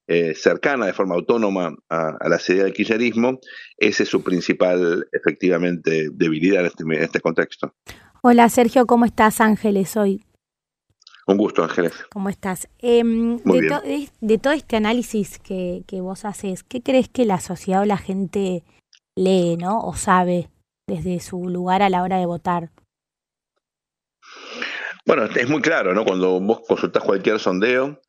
eh, 0.07 0.35
cercana 0.37 0.87
de 0.87 0.93
forma 0.93 1.17
autónoma 1.17 1.75
a, 1.89 2.29
la 2.29 2.37
ideas 2.37 2.65
del 2.67 2.73
kirchnerismo, 2.73 3.41
ese 3.79 4.05
es 4.05 4.09
su 4.09 4.23
principal, 4.23 5.09
efectivamente, 5.11 6.11
debilidad 6.13 6.61
en 6.61 6.67
este, 6.67 6.85
este 7.03 7.21
contexto. 7.21 7.75
Hola 8.23 8.49
Sergio, 8.49 8.87
¿cómo 8.87 9.07
estás? 9.07 9.41
Ángeles 9.41 9.97
hoy. 9.97 10.23
Un 11.31 11.37
gusto, 11.37 11.63
Ángeles. 11.63 11.93
¿Cómo 12.11 12.29
estás? 12.29 12.69
Em, 12.81 13.37
de, 13.45 14.11
de, 14.21 14.39
todo 14.39 14.53
este 14.53 14.77
análisis 14.77 15.39
que, 15.39 15.85
que 15.87 16.01
vos 16.01 16.25
haces, 16.25 16.65
¿qué 16.65 16.83
crees 16.83 17.09
que 17.09 17.25
la 17.25 17.39
sociedad 17.39 17.83
o 17.83 17.85
la 17.85 17.99
gente 17.99 18.65
lee, 19.15 19.57
¿no? 19.57 19.81
O 19.81 19.95
sabe 19.95 20.51
desde 20.89 21.21
su 21.21 21.49
lugar 21.49 21.83
a 21.83 21.89
la 21.89 22.03
hora 22.03 22.19
de 22.19 22.27
votar? 22.27 22.73
Bueno, 25.07 25.27
es 25.27 25.49
muy 25.49 25.63
claro, 25.63 25.95
¿no? 25.95 26.05
Cuando 26.05 26.41
vos 26.41 26.63
consultás 26.67 27.05
cualquier 27.05 27.39
sondeo, 27.39 28.01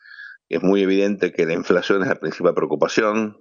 es 0.50 0.64
muy 0.64 0.82
evidente 0.82 1.32
que 1.32 1.46
la 1.46 1.54
inflación 1.54 2.02
es 2.02 2.08
la 2.08 2.16
principal 2.16 2.56
preocupación, 2.56 3.38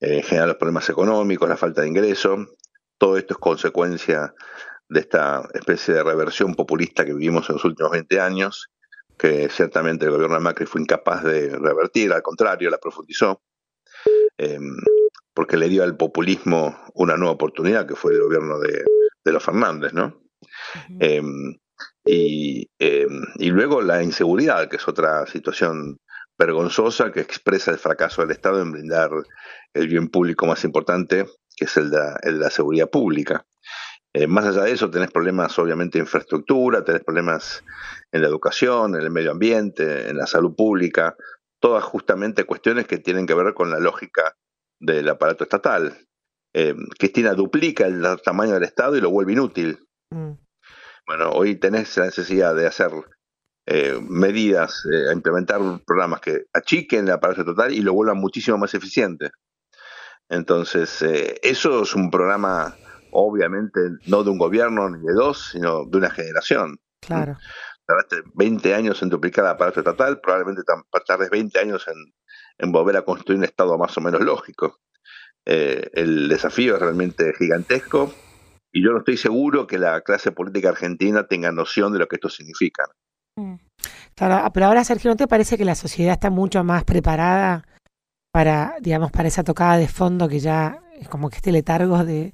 eh, 0.00 0.16
en 0.18 0.22
general 0.22 0.48
los 0.48 0.58
problemas 0.58 0.90
económicos, 0.90 1.48
la 1.48 1.56
falta 1.56 1.80
de 1.80 1.88
ingresos, 1.88 2.46
todo 2.98 3.16
esto 3.16 3.32
es 3.32 3.38
consecuencia 3.38 4.34
de 4.90 5.00
esta 5.00 5.48
especie 5.54 5.94
de 5.94 6.04
reversión 6.04 6.54
populista 6.54 7.06
que 7.06 7.14
vivimos 7.14 7.48
en 7.48 7.54
los 7.54 7.64
últimos 7.64 7.92
20 7.92 8.20
años, 8.20 8.68
que 9.22 9.48
ciertamente 9.50 10.04
el 10.04 10.10
gobierno 10.10 10.34
de 10.34 10.42
Macri 10.42 10.66
fue 10.66 10.80
incapaz 10.80 11.22
de 11.22 11.56
revertir, 11.56 12.12
al 12.12 12.22
contrario, 12.22 12.68
la 12.68 12.78
profundizó. 12.78 13.40
Em, 14.36 14.74
porque 15.32 15.56
le 15.56 15.68
dio 15.68 15.84
al 15.84 15.96
populismo 15.96 16.76
una 16.94 17.16
nueva 17.16 17.34
oportunidad, 17.34 17.86
que 17.86 17.94
fue 17.94 18.14
el 18.14 18.20
gobierno 18.20 18.58
de, 18.58 18.84
los 19.24 19.44
Fernández, 19.44 19.92
¿no? 19.92 20.20
Em, 20.98 21.54
y, 22.04 22.68
em, 22.80 23.22
y, 23.36 23.50
luego 23.50 23.80
la 23.80 24.02
inseguridad, 24.02 24.68
que 24.68 24.74
es 24.74 24.88
otra 24.88 25.24
situación 25.28 26.00
vergonzosa 26.36 27.12
que 27.12 27.20
expresa 27.20 27.70
el 27.70 27.78
fracaso 27.78 28.22
del 28.22 28.32
Estado 28.32 28.60
en 28.60 28.72
brindar 28.72 29.10
el 29.72 29.86
bien 29.86 30.08
público 30.08 30.46
más 30.46 30.64
importante, 30.64 31.26
que 31.56 31.66
es 31.66 31.76
el 31.76 31.90
de, 31.92 32.32
la 32.32 32.50
seguridad 32.50 32.90
pública. 32.90 33.46
Eh, 34.14 34.26
más 34.26 34.44
allá 34.44 34.64
de 34.64 34.72
eso, 34.72 34.90
tenés 34.90 35.10
problemas 35.10 35.58
obviamente 35.58 35.98
de 35.98 36.04
infraestructura, 36.04 36.84
tenés 36.84 37.02
problemas 37.02 37.64
en 38.10 38.20
la 38.20 38.28
educación, 38.28 38.94
en 38.94 39.02
el 39.02 39.10
medio 39.10 39.30
ambiente, 39.30 40.10
en 40.10 40.18
la 40.18 40.26
salud 40.26 40.54
pública, 40.54 41.16
todas 41.60 41.84
justamente 41.84 42.44
cuestiones 42.44 42.86
que 42.86 42.98
tienen 42.98 43.26
que 43.26 43.34
ver 43.34 43.54
con 43.54 43.70
la 43.70 43.78
lógica 43.78 44.36
del 44.80 45.08
aparato 45.08 45.44
estatal. 45.44 45.96
Eh, 46.52 46.74
Cristina 46.98 47.32
duplica 47.34 47.86
el 47.86 48.04
tamaño 48.22 48.54
del 48.54 48.64
Estado 48.64 48.96
y 48.96 49.00
lo 49.00 49.10
vuelve 49.10 49.32
inútil. 49.32 49.86
Mm. 50.10 50.32
Bueno, 51.06 51.30
hoy 51.30 51.56
tenés 51.56 51.96
la 51.96 52.06
necesidad 52.06 52.54
de 52.54 52.66
hacer 52.66 52.90
eh, 53.66 53.98
medidas, 54.02 54.84
eh, 54.92 55.08
a 55.08 55.12
implementar 55.12 55.60
programas 55.86 56.20
que 56.20 56.46
achiquen 56.52 57.06
el 57.06 57.12
aparato 57.12 57.42
estatal 57.42 57.72
y 57.72 57.80
lo 57.80 57.94
vuelvan 57.94 58.18
muchísimo 58.18 58.58
más 58.58 58.74
eficiente. 58.74 59.30
Entonces, 60.28 61.02
eso 61.42 61.82
es 61.82 61.94
un 61.94 62.10
programa, 62.10 62.74
obviamente, 63.12 63.80
no 64.06 64.24
de 64.24 64.30
un 64.30 64.38
gobierno 64.38 64.90
ni 64.90 65.06
de 65.06 65.12
dos, 65.12 65.50
sino 65.52 65.84
de 65.84 65.98
una 65.98 66.10
generación. 66.10 66.78
Claro. 67.00 67.36
Tardaste 67.86 68.22
20 68.34 68.74
años 68.74 69.02
en 69.02 69.08
duplicar 69.08 69.44
el 69.44 69.50
aparato 69.52 69.80
estatal, 69.80 70.20
probablemente 70.20 70.62
tardes 71.06 71.30
20 71.30 71.58
años 71.58 71.86
en 71.88 72.12
en 72.58 72.72
volver 72.72 72.96
a 72.96 73.02
construir 73.02 73.38
un 73.38 73.44
Estado 73.44 73.76
más 73.78 73.96
o 73.96 74.00
menos 74.00 74.20
lógico. 74.20 74.78
Eh, 75.44 75.90
el 75.94 76.28
desafío 76.28 76.76
es 76.76 76.80
realmente 76.80 77.34
gigantesco 77.36 78.14
y 78.72 78.82
yo 78.82 78.92
no 78.92 78.98
estoy 78.98 79.16
seguro 79.16 79.66
que 79.66 79.78
la 79.78 80.00
clase 80.02 80.30
política 80.30 80.68
argentina 80.68 81.26
tenga 81.26 81.50
noción 81.50 81.92
de 81.92 81.98
lo 81.98 82.06
que 82.06 82.16
esto 82.16 82.28
significa. 82.28 82.84
Mm. 83.36 83.56
Claro, 84.14 84.50
pero 84.52 84.66
ahora 84.66 84.84
Sergio, 84.84 85.10
¿no 85.10 85.16
te 85.16 85.26
parece 85.26 85.58
que 85.58 85.64
la 85.64 85.74
sociedad 85.74 86.12
está 86.12 86.30
mucho 86.30 86.62
más 86.62 86.84
preparada 86.84 87.66
para, 88.32 88.76
digamos, 88.80 89.10
para 89.10 89.28
esa 89.28 89.42
tocada 89.42 89.76
de 89.78 89.88
fondo 89.88 90.28
que 90.28 90.38
ya 90.38 90.78
es 90.94 91.08
como 91.08 91.28
que 91.28 91.36
este 91.36 91.50
letargo 91.50 92.04
de, 92.04 92.32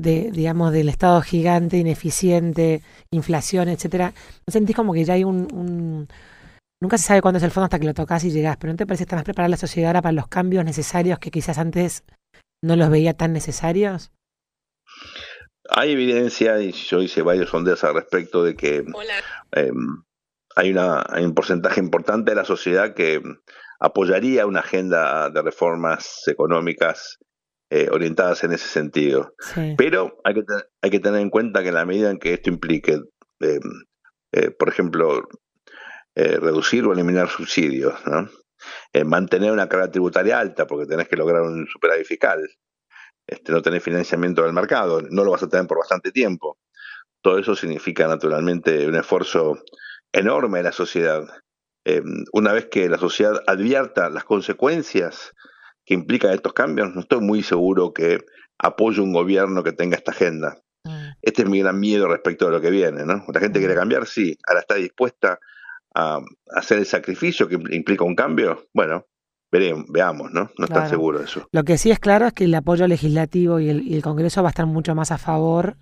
de, 0.00 0.30
digamos, 0.32 0.72
del 0.72 0.88
Estado 0.88 1.20
gigante, 1.22 1.76
ineficiente, 1.76 2.82
inflación, 3.10 3.68
etcétera? 3.68 4.12
¿No 4.46 4.52
sentís 4.52 4.76
como 4.76 4.92
que 4.92 5.04
ya 5.04 5.14
hay 5.14 5.24
un 5.24 6.08
Nunca 6.82 6.96
se 6.96 7.04
sabe 7.04 7.20
cuándo 7.20 7.36
es 7.36 7.44
el 7.44 7.50
fondo 7.50 7.64
hasta 7.64 7.78
que 7.78 7.84
lo 7.84 7.92
tocas 7.92 8.24
y 8.24 8.30
llegas, 8.30 8.56
pero 8.56 8.72
¿no 8.72 8.76
te 8.78 8.86
parece 8.86 9.02
que 9.02 9.08
está 9.08 9.16
más 9.16 9.24
preparada 9.24 9.50
la 9.50 9.58
sociedad 9.58 9.90
ahora 9.90 10.02
para 10.02 10.12
los 10.12 10.28
cambios 10.28 10.64
necesarios 10.64 11.18
que 11.18 11.30
quizás 11.30 11.58
antes 11.58 12.04
no 12.64 12.74
los 12.74 12.88
veía 12.88 13.12
tan 13.12 13.34
necesarios? 13.34 14.12
Hay 15.68 15.92
evidencia, 15.92 16.58
y 16.58 16.72
yo 16.72 17.02
hice 17.02 17.20
varios 17.20 17.50
sondeos 17.50 17.84
al 17.84 17.94
respecto, 17.94 18.42
de 18.42 18.56
que 18.56 18.76
em, 19.52 20.02
hay, 20.56 20.70
una, 20.70 21.04
hay 21.06 21.24
un 21.24 21.34
porcentaje 21.34 21.80
importante 21.80 22.30
de 22.30 22.36
la 22.36 22.46
sociedad 22.46 22.94
que 22.94 23.20
apoyaría 23.78 24.46
una 24.46 24.60
agenda 24.60 25.28
de 25.28 25.42
reformas 25.42 26.22
económicas 26.28 27.18
eh, 27.72 27.88
orientadas 27.88 28.42
en 28.42 28.52
ese 28.52 28.66
sentido. 28.66 29.32
Pero 29.78 30.20
hay 30.24 30.34
que, 30.34 30.42
hay 30.82 30.90
que 30.90 30.98
tener 30.98 31.20
en 31.20 31.30
cuenta 31.30 31.62
que 31.62 31.68
en 31.68 31.76
la 31.76 31.84
medida 31.84 32.10
en 32.10 32.18
que 32.18 32.34
esto 32.34 32.50
implique, 32.50 33.00
eh, 33.38 33.60
eh, 34.32 34.50
por 34.50 34.68
ejemplo, 34.68 35.28
reducir 36.16 36.84
o 36.84 36.92
eliminar 36.92 37.28
subsidios, 37.28 37.94
¿no? 38.06 38.28
mantener 39.06 39.52
una 39.52 39.68
carga 39.68 39.90
tributaria 39.90 40.38
alta, 40.40 40.66
porque 40.66 40.84
tenés 40.84 41.08
que 41.08 41.16
lograr 41.16 41.42
un 41.42 41.66
superávit 41.66 42.04
fiscal, 42.04 42.40
este, 43.26 43.52
no 43.52 43.62
tener 43.62 43.80
financiamiento 43.80 44.42
del 44.42 44.52
mercado, 44.52 45.00
no 45.08 45.22
lo 45.22 45.30
vas 45.30 45.44
a 45.44 45.48
tener 45.48 45.68
por 45.68 45.78
bastante 45.78 46.10
tiempo. 46.10 46.58
Todo 47.22 47.38
eso 47.38 47.54
significa 47.54 48.08
naturalmente 48.08 48.86
un 48.88 48.96
esfuerzo 48.96 49.62
enorme 50.12 50.58
de 50.58 50.64
la 50.64 50.72
sociedad. 50.72 51.22
una 52.32 52.52
vez 52.52 52.66
que 52.66 52.88
la 52.88 52.98
sociedad 52.98 53.40
advierta 53.46 54.10
las 54.10 54.24
consecuencias 54.24 55.32
que 55.90 55.94
implica 55.94 56.32
estos 56.32 56.52
cambios, 56.52 56.94
no 56.94 57.00
estoy 57.00 57.20
muy 57.20 57.42
seguro 57.42 57.92
que 57.92 58.20
apoye 58.60 59.00
un 59.00 59.12
gobierno 59.12 59.64
que 59.64 59.72
tenga 59.72 59.96
esta 59.96 60.12
agenda. 60.12 60.56
Mm. 60.84 61.18
Este 61.20 61.42
es 61.42 61.48
mi 61.48 61.58
gran 61.58 61.80
miedo 61.80 62.06
respecto 62.06 62.46
de 62.46 62.52
lo 62.52 62.60
que 62.60 62.70
viene, 62.70 63.04
¿no? 63.04 63.24
La 63.34 63.40
gente 63.40 63.58
quiere 63.58 63.74
mm. 63.74 63.78
cambiar, 63.78 64.06
sí, 64.06 64.38
ahora 64.46 64.60
está 64.60 64.76
dispuesta 64.76 65.40
a 65.96 66.20
hacer 66.54 66.78
el 66.78 66.86
sacrificio 66.86 67.48
que 67.48 67.58
implica 67.70 68.04
un 68.04 68.14
cambio, 68.14 68.68
bueno, 68.72 69.06
veremos, 69.50 69.86
veamos, 69.88 70.30
¿no? 70.30 70.48
No 70.56 70.64
está 70.64 70.88
seguro 70.88 71.18
de 71.18 71.24
eso. 71.24 71.48
Lo 71.50 71.64
que 71.64 71.76
sí 71.76 71.90
es 71.90 71.98
claro 71.98 72.28
es 72.28 72.34
que 72.34 72.44
el 72.44 72.54
apoyo 72.54 72.86
legislativo 72.86 73.58
y 73.58 73.68
el, 73.68 74.02
Congreso 74.02 74.44
va 74.44 74.50
a 74.50 74.54
estar 74.54 74.66
mucho 74.66 74.94
más 74.94 75.10
a 75.10 75.18
favor 75.18 75.74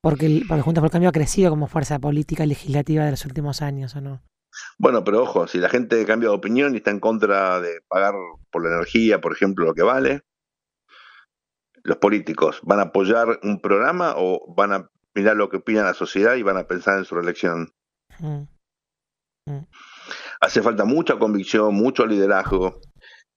porque, 0.00 0.26
el, 0.26 0.44
porque 0.46 0.62
Juntos 0.62 0.80
por 0.80 0.86
el 0.86 0.92
Cambio 0.92 1.08
ha 1.08 1.12
crecido 1.12 1.50
como 1.50 1.66
fuerza 1.66 1.98
política 1.98 2.46
legislativa 2.46 3.04
de 3.04 3.10
los 3.10 3.24
últimos 3.24 3.62
años, 3.62 3.96
¿o 3.96 4.00
no? 4.00 4.22
Bueno, 4.78 5.04
pero 5.04 5.22
ojo, 5.22 5.46
si 5.46 5.58
la 5.58 5.68
gente 5.68 6.04
cambia 6.06 6.28
de 6.28 6.34
opinión 6.34 6.74
y 6.74 6.78
está 6.78 6.90
en 6.90 7.00
contra 7.00 7.60
de 7.60 7.80
pagar 7.88 8.14
por 8.50 8.64
la 8.64 8.74
energía, 8.74 9.20
por 9.20 9.32
ejemplo, 9.32 9.64
lo 9.64 9.74
que 9.74 9.82
vale, 9.82 10.22
los 11.82 11.96
políticos 11.98 12.60
van 12.62 12.78
a 12.78 12.84
apoyar 12.84 13.40
un 13.42 13.60
programa 13.60 14.14
o 14.16 14.52
van 14.54 14.72
a 14.72 14.90
mirar 15.14 15.36
lo 15.36 15.48
que 15.48 15.58
opina 15.58 15.82
la 15.82 15.94
sociedad 15.94 16.36
y 16.36 16.42
van 16.42 16.56
a 16.56 16.66
pensar 16.66 16.98
en 16.98 17.04
su 17.04 17.14
reelección. 17.14 17.72
Mm. 18.18 18.42
Mm. 19.46 19.66
Hace 20.40 20.62
falta 20.62 20.84
mucha 20.84 21.18
convicción, 21.18 21.74
mucho 21.74 22.06
liderazgo, 22.06 22.80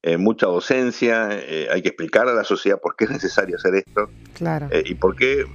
eh, 0.05 0.17
mucha 0.17 0.47
docencia, 0.47 1.29
eh, 1.31 1.69
hay 1.71 1.81
que 1.81 1.89
explicar 1.89 2.27
a 2.27 2.33
la 2.33 2.43
sociedad 2.43 2.79
por 2.81 2.97
qué 2.97 3.05
es 3.05 3.11
necesario 3.11 3.55
hacer 3.55 3.75
esto 3.75 4.09
claro. 4.33 4.67
Eh, 4.69 4.83
y 4.85 4.95
por 4.95 5.15
qué 5.15 5.45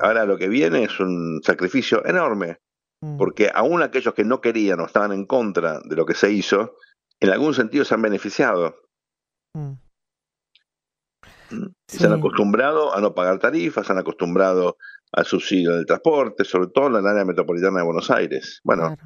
ahora 0.00 0.24
lo 0.24 0.38
que 0.38 0.48
viene 0.48 0.84
es 0.84 0.98
un 0.98 1.42
sacrificio 1.44 2.04
enorme. 2.06 2.58
Porque 3.00 3.50
aún 3.54 3.82
aquellos 3.82 4.14
que 4.14 4.24
no 4.24 4.40
querían 4.40 4.80
o 4.80 4.86
estaban 4.86 5.12
en 5.12 5.24
contra 5.24 5.80
de 5.80 5.96
lo 5.96 6.04
que 6.04 6.14
se 6.14 6.32
hizo, 6.32 6.76
en 7.20 7.30
algún 7.30 7.54
sentido 7.54 7.84
se 7.84 7.94
han 7.94 8.02
beneficiado. 8.02 8.76
Mm. 9.54 9.74
Mm. 11.50 11.72
Se 11.86 12.06
han 12.06 12.12
acostumbrado 12.12 12.94
a 12.94 13.00
no 13.00 13.14
pagar 13.14 13.38
tarifas, 13.38 13.86
se 13.86 13.92
han 13.92 13.98
acostumbrado 13.98 14.76
al 15.12 15.24
subsidio 15.24 15.76
del 15.76 15.86
transporte, 15.86 16.44
sobre 16.44 16.68
todo 16.68 16.88
en 16.88 16.96
el 16.96 17.06
área 17.06 17.24
metropolitana 17.24 17.78
de 17.78 17.86
Buenos 17.86 18.10
Aires. 18.10 18.60
Bueno, 18.64 18.96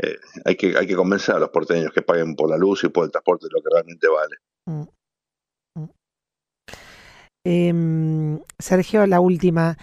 eh, 0.00 0.16
hay, 0.44 0.56
que, 0.56 0.76
hay 0.78 0.86
que 0.86 0.96
convencer 0.96 1.34
a 1.34 1.38
los 1.38 1.50
porteños 1.50 1.92
que 1.92 2.02
paguen 2.02 2.34
por 2.34 2.48
la 2.48 2.56
luz 2.56 2.84
y 2.84 2.88
por 2.88 3.04
el 3.04 3.10
transporte 3.10 3.46
lo 3.50 3.60
que 3.60 3.70
realmente 3.70 4.08
vale. 4.08 4.36
Em, 7.44 8.40
Sergio, 8.58 9.06
la 9.06 9.20
última 9.20 9.76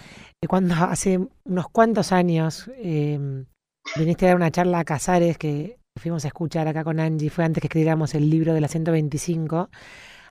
cuando 0.47 0.73
hace 0.75 1.19
unos 1.45 1.69
cuantos 1.69 2.11
años 2.11 2.69
eh, 2.77 3.45
viniste 3.97 4.25
a 4.25 4.29
dar 4.29 4.37
una 4.37 4.51
charla 4.51 4.79
a 4.79 4.85
Casares 4.85 5.37
que 5.37 5.79
fuimos 5.97 6.23
a 6.25 6.29
escuchar 6.29 6.67
acá 6.67 6.83
con 6.83 6.99
Angie, 6.99 7.29
fue 7.29 7.43
antes 7.43 7.61
que 7.61 7.67
escribiéramos 7.67 8.15
el 8.15 8.29
libro 8.29 8.53
de 8.53 8.61
la 8.61 8.67
125, 8.67 9.69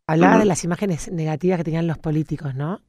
hablaba 0.08 0.38
de 0.38 0.46
las 0.46 0.64
imágenes 0.64 1.10
negativas 1.12 1.58
que 1.58 1.64
tenían 1.64 1.86
los 1.86 1.98
políticos, 1.98 2.54
¿no? 2.54 2.80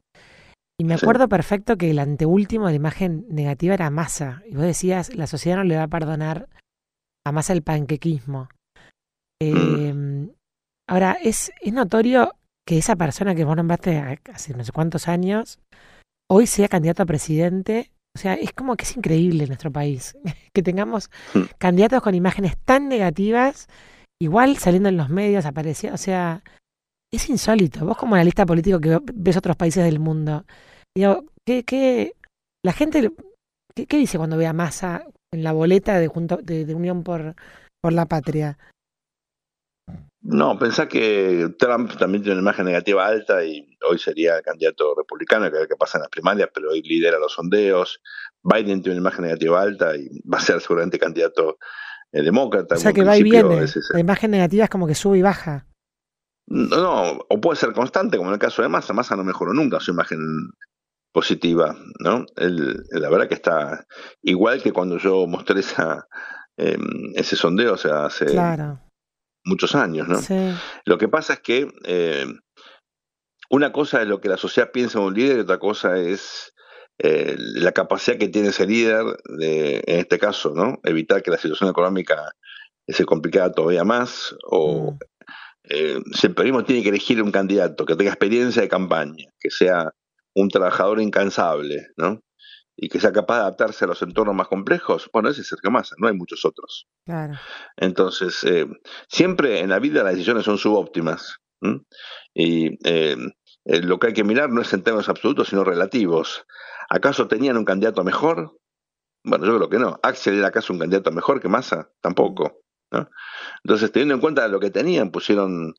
Y 0.80 0.84
me 0.84 0.94
acuerdo 0.94 1.28
perfecto 1.28 1.76
que 1.76 1.90
el 1.90 1.98
anteúltimo 1.98 2.68
de 2.68 2.74
imagen 2.74 3.26
negativa 3.28 3.74
era 3.74 3.90
Massa. 3.90 4.42
Y 4.46 4.54
vos 4.54 4.64
decías, 4.64 5.14
la 5.14 5.26
sociedad 5.26 5.58
no 5.58 5.64
le 5.64 5.76
va 5.76 5.82
a 5.82 5.88
perdonar 5.88 6.48
a 7.26 7.32
Massa 7.32 7.52
el 7.52 7.62
panquequismo. 7.62 8.48
Eh, 9.42 10.26
ahora, 10.88 11.18
es, 11.22 11.52
es 11.60 11.72
notorio 11.74 12.34
que 12.66 12.78
esa 12.78 12.96
persona 12.96 13.34
que 13.34 13.44
vos 13.44 13.56
nombraste 13.56 13.98
hace 14.32 14.54
no 14.54 14.64
sé 14.64 14.72
cuántos 14.72 15.06
años 15.06 15.58
hoy 16.30 16.46
sea 16.46 16.68
candidato 16.68 17.02
a 17.02 17.06
presidente. 17.06 17.90
O 18.16 18.18
sea, 18.18 18.34
es 18.34 18.52
como 18.52 18.76
que 18.76 18.84
es 18.84 18.96
increíble 18.96 19.44
en 19.44 19.48
nuestro 19.48 19.70
país 19.70 20.16
que 20.54 20.62
tengamos 20.62 21.10
hmm. 21.34 21.42
candidatos 21.58 22.02
con 22.02 22.14
imágenes 22.14 22.56
tan 22.64 22.88
negativas, 22.88 23.68
igual 24.20 24.56
saliendo 24.56 24.88
en 24.88 24.96
los 24.96 25.10
medios, 25.10 25.44
apareciendo. 25.44 25.94
O 25.94 25.98
sea, 25.98 26.42
es 27.12 27.28
insólito. 27.28 27.84
Vos 27.84 27.96
como 27.96 28.14
analista 28.14 28.46
político 28.46 28.80
que 28.80 28.98
ves 29.14 29.36
otros 29.36 29.56
países 29.56 29.84
del 29.84 29.98
mundo, 29.98 30.44
digo, 30.96 31.24
¿qué, 31.46 31.64
qué, 31.64 32.14
la 32.64 32.72
gente, 32.72 33.10
¿qué, 33.74 33.96
dice 33.96 34.18
cuando 34.18 34.36
ve 34.36 34.46
a 34.46 34.52
Massa 34.52 35.04
en 35.32 35.42
la 35.42 35.52
boleta 35.52 35.98
de, 35.98 36.08
junto, 36.08 36.36
de, 36.38 36.74
Unión 36.74 37.02
por, 37.02 37.34
por 37.82 37.92
la 37.92 38.06
Patria? 38.06 38.58
No, 40.22 40.58
pensá 40.58 40.86
que 40.86 41.54
Trump 41.58 41.96
también 41.96 42.22
tiene 42.22 42.38
una 42.38 42.50
imagen 42.50 42.66
negativa 42.66 43.06
alta 43.06 43.42
y 43.42 43.66
hoy 43.88 43.98
sería 43.98 44.42
candidato 44.42 44.94
republicano, 44.94 45.50
que 45.50 45.58
ver 45.58 45.68
qué 45.68 45.76
pasa 45.76 45.96
en 45.96 46.02
las 46.02 46.10
primarias, 46.10 46.50
pero 46.52 46.70
hoy 46.70 46.82
lidera 46.82 47.18
los 47.18 47.32
sondeos. 47.32 48.00
Biden 48.42 48.82
tiene 48.82 48.98
una 48.98 49.08
imagen 49.08 49.24
negativa 49.24 49.62
alta 49.62 49.96
y 49.96 50.20
va 50.28 50.38
a 50.38 50.42
ser 50.42 50.60
seguramente 50.60 50.98
candidato 50.98 51.58
eh, 52.12 52.22
demócrata. 52.22 52.74
O 52.74 52.78
sea 52.78 52.92
que 52.92 53.02
va 53.02 53.16
y 53.16 53.22
viene. 53.22 53.64
La 53.92 54.00
imagen 54.00 54.30
negativa 54.30 54.64
es 54.64 54.70
como 54.70 54.86
que 54.86 54.94
sube 54.94 55.18
y 55.18 55.22
baja. 55.22 55.66
No, 56.46 56.66
no, 56.68 57.26
o 57.28 57.40
puede 57.40 57.56
ser 57.56 57.72
constante, 57.72 58.18
como 58.18 58.28
en 58.28 58.34
el 58.34 58.40
caso 58.40 58.60
de 58.60 58.68
Massa. 58.68 58.92
Massa 58.92 59.16
no 59.16 59.24
mejoró 59.24 59.54
nunca 59.54 59.80
su 59.80 59.92
imagen 59.92 60.20
positiva, 61.12 61.74
¿no? 61.98 62.24
la 62.36 63.10
verdad 63.10 63.26
que 63.26 63.34
está 63.34 63.84
igual 64.22 64.62
que 64.62 64.72
cuando 64.72 64.96
yo 64.98 65.26
mostré 65.26 65.58
esa, 65.58 66.06
em, 66.56 67.12
ese 67.16 67.34
sondeo, 67.34 67.74
o 67.74 67.76
sea, 67.76 68.04
hace 68.04 68.26
claro 68.26 68.78
muchos 69.44 69.74
años, 69.74 70.08
¿no? 70.08 70.20
Lo 70.84 70.98
que 70.98 71.08
pasa 71.08 71.34
es 71.34 71.40
que 71.40 71.68
eh, 71.84 72.26
una 73.48 73.72
cosa 73.72 74.02
es 74.02 74.08
lo 74.08 74.20
que 74.20 74.28
la 74.28 74.36
sociedad 74.36 74.70
piensa 74.72 74.98
de 74.98 75.06
un 75.06 75.14
líder 75.14 75.38
y 75.38 75.40
otra 75.40 75.58
cosa 75.58 75.98
es 75.98 76.52
eh, 76.98 77.34
la 77.38 77.72
capacidad 77.72 78.18
que 78.18 78.28
tiene 78.28 78.48
ese 78.48 78.66
líder 78.66 79.04
de, 79.24 79.82
en 79.86 80.00
este 80.00 80.18
caso, 80.18 80.52
¿no? 80.54 80.78
Evitar 80.84 81.22
que 81.22 81.30
la 81.30 81.38
situación 81.38 81.70
económica 81.70 82.30
se 82.86 83.04
complicara 83.04 83.52
todavía 83.52 83.84
más 83.84 84.34
o 84.44 84.92
mm. 84.92 84.98
eh, 85.64 85.98
si 86.12 86.26
el 86.26 86.34
periodismo 86.34 86.64
tiene 86.64 86.82
que 86.82 86.90
elegir 86.90 87.22
un 87.22 87.30
candidato 87.30 87.86
que 87.86 87.96
tenga 87.96 88.10
experiencia 88.10 88.62
de 88.62 88.68
campaña, 88.68 89.26
que 89.38 89.50
sea 89.50 89.92
un 90.34 90.48
trabajador 90.48 91.00
incansable, 91.00 91.88
¿no? 91.96 92.20
Y 92.82 92.88
que 92.88 92.98
sea 92.98 93.12
capaz 93.12 93.34
de 93.36 93.40
adaptarse 93.42 93.84
a 93.84 93.88
los 93.88 94.00
entornos 94.00 94.34
más 94.34 94.48
complejos, 94.48 95.10
bueno, 95.12 95.28
ese 95.28 95.42
es 95.42 95.48
Sergio 95.48 95.70
Massa, 95.70 95.94
no 95.98 96.08
hay 96.08 96.14
muchos 96.14 96.46
otros. 96.46 96.88
Claro. 97.04 97.34
Entonces, 97.76 98.42
eh, 98.44 98.66
siempre 99.06 99.60
en 99.60 99.68
la 99.68 99.78
vida 99.78 100.02
las 100.02 100.14
decisiones 100.14 100.44
son 100.44 100.56
subóptimas. 100.56 101.36
Y 102.32 102.78
eh, 102.88 103.18
eh, 103.66 103.82
lo 103.82 103.98
que 103.98 104.06
hay 104.06 104.12
que 104.14 104.24
mirar 104.24 104.48
no 104.48 104.62
es 104.62 104.72
en 104.72 104.82
términos 104.82 105.10
absolutos, 105.10 105.48
sino 105.48 105.62
relativos. 105.62 106.46
¿Acaso 106.88 107.28
tenían 107.28 107.58
un 107.58 107.66
candidato 107.66 108.02
mejor? 108.02 108.56
Bueno, 109.24 109.44
yo 109.44 109.56
creo 109.58 109.68
que 109.68 109.78
no. 109.78 110.00
¿Axel 110.02 110.38
era 110.38 110.48
acaso 110.48 110.72
un 110.72 110.78
candidato 110.78 111.12
mejor 111.12 111.38
que 111.42 111.48
Massa? 111.48 111.90
Tampoco. 112.00 112.62
Entonces, 113.62 113.92
teniendo 113.92 114.14
en 114.14 114.20
cuenta 114.22 114.48
lo 114.48 114.58
que 114.58 114.70
tenían, 114.70 115.10
pusieron 115.10 115.74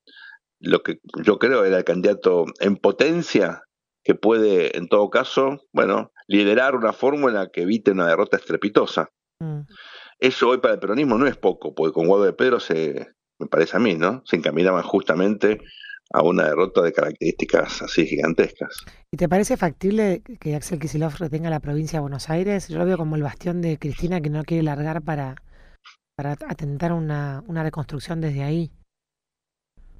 lo 0.60 0.84
que 0.84 1.00
yo 1.24 1.40
creo 1.40 1.66
era 1.66 1.80
el 1.80 1.84
candidato 1.84 2.46
en 2.60 2.78
potencia 2.78 3.64
que 4.04 4.16
puede, 4.16 4.78
en 4.78 4.88
todo 4.88 5.10
caso, 5.10 5.62
bueno, 5.72 6.12
liderar 6.28 6.76
una 6.76 6.94
fórmula 6.94 7.50
que 7.52 7.64
evite 7.64 7.92
una 7.92 8.08
derrota 8.08 8.38
estrepitosa. 8.38 9.10
Mm. 9.40 9.62
Eso 10.20 10.50
hoy 10.50 10.60
para 10.60 10.76
el 10.76 10.80
peronismo 10.80 11.18
no 11.18 11.28
es 11.28 11.38
poco, 11.38 11.74
porque 11.74 11.94
con 11.94 12.08
Guado 12.08 12.26
de 12.26 12.34
Pedro 12.34 12.60
se, 12.60 13.14
me 13.40 13.48
parece 13.48 13.78
a 13.78 13.80
mí, 13.80 13.96
¿no? 13.96 14.22
Se 14.26 14.36
encaminaban 14.36 14.84
justamente 14.84 15.60
a 16.14 16.24
una 16.24 16.44
derrota 16.44 16.82
de 16.82 16.94
características 16.94 17.82
así 17.82 18.06
gigantescas. 18.06 18.86
¿Y 19.12 19.18
te 19.18 19.30
parece 19.30 19.58
factible 19.58 20.22
que 20.40 20.56
Axel 20.56 20.80
Kicillof 20.80 21.20
retenga 21.20 21.50
la 21.50 21.60
provincia 21.60 21.98
de 21.98 22.02
Buenos 22.02 22.30
Aires? 22.30 22.68
Yo 22.68 22.78
lo 22.78 22.86
veo 22.86 22.98
como 22.98 23.16
el 23.16 23.24
bastión 23.24 23.62
de 23.62 23.78
Cristina 23.78 24.22
que 24.22 24.30
no 24.30 24.44
quiere 24.44 24.64
largar 24.64 25.02
para, 25.02 25.36
para 26.16 26.34
atentar 26.48 26.92
una, 26.92 27.44
una 27.48 27.64
reconstrucción 27.64 28.22
desde 28.22 28.44
ahí. 28.44 28.72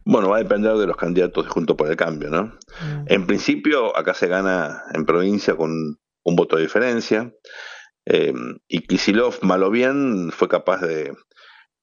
Bueno, 0.04 0.30
va 0.30 0.38
a 0.38 0.44
depender 0.44 0.76
de 0.76 0.88
los 0.88 0.98
candidatos 0.98 1.46
de 1.46 1.52
Junto 1.52 1.78
por 1.78 1.90
el 1.90 1.96
Cambio, 1.96 2.30
¿no? 2.30 2.46
Mm. 2.46 3.06
En 3.08 3.28
principio, 3.28 3.96
acá 3.96 4.14
se 4.14 4.28
gana 4.28 4.84
en 4.94 5.06
provincia 5.06 5.56
con 5.56 6.00
un 6.24 6.36
voto 6.36 6.56
de 6.56 6.64
diferencia. 6.64 7.32
Eh, 8.06 8.34
y 8.68 8.80
Kisilov, 8.82 9.40
mal 9.44 9.64
o 9.64 9.70
bien, 9.70 10.32
fue 10.32 10.48
capaz 10.48 10.82
de 10.82 11.14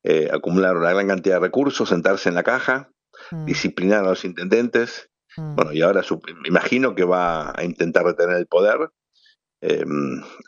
eh, 0.02 0.28
acumular 0.32 0.76
una 0.76 0.90
gran 0.90 1.08
cantidad 1.08 1.36
de 1.36 1.40
recursos, 1.40 1.88
sentarse 1.88 2.28
en 2.28 2.34
la 2.34 2.42
caja, 2.42 2.90
mm. 3.30 3.44
disciplinar 3.44 4.04
a 4.04 4.08
los 4.08 4.24
intendentes. 4.24 5.10
Mm. 5.36 5.54
Bueno, 5.54 5.72
y 5.72 5.82
ahora 5.82 6.02
imagino 6.44 6.94
que 6.94 7.04
va 7.04 7.52
a 7.56 7.64
intentar 7.64 8.04
retener 8.04 8.36
el 8.36 8.46
poder. 8.46 8.90
Eh, 9.60 9.84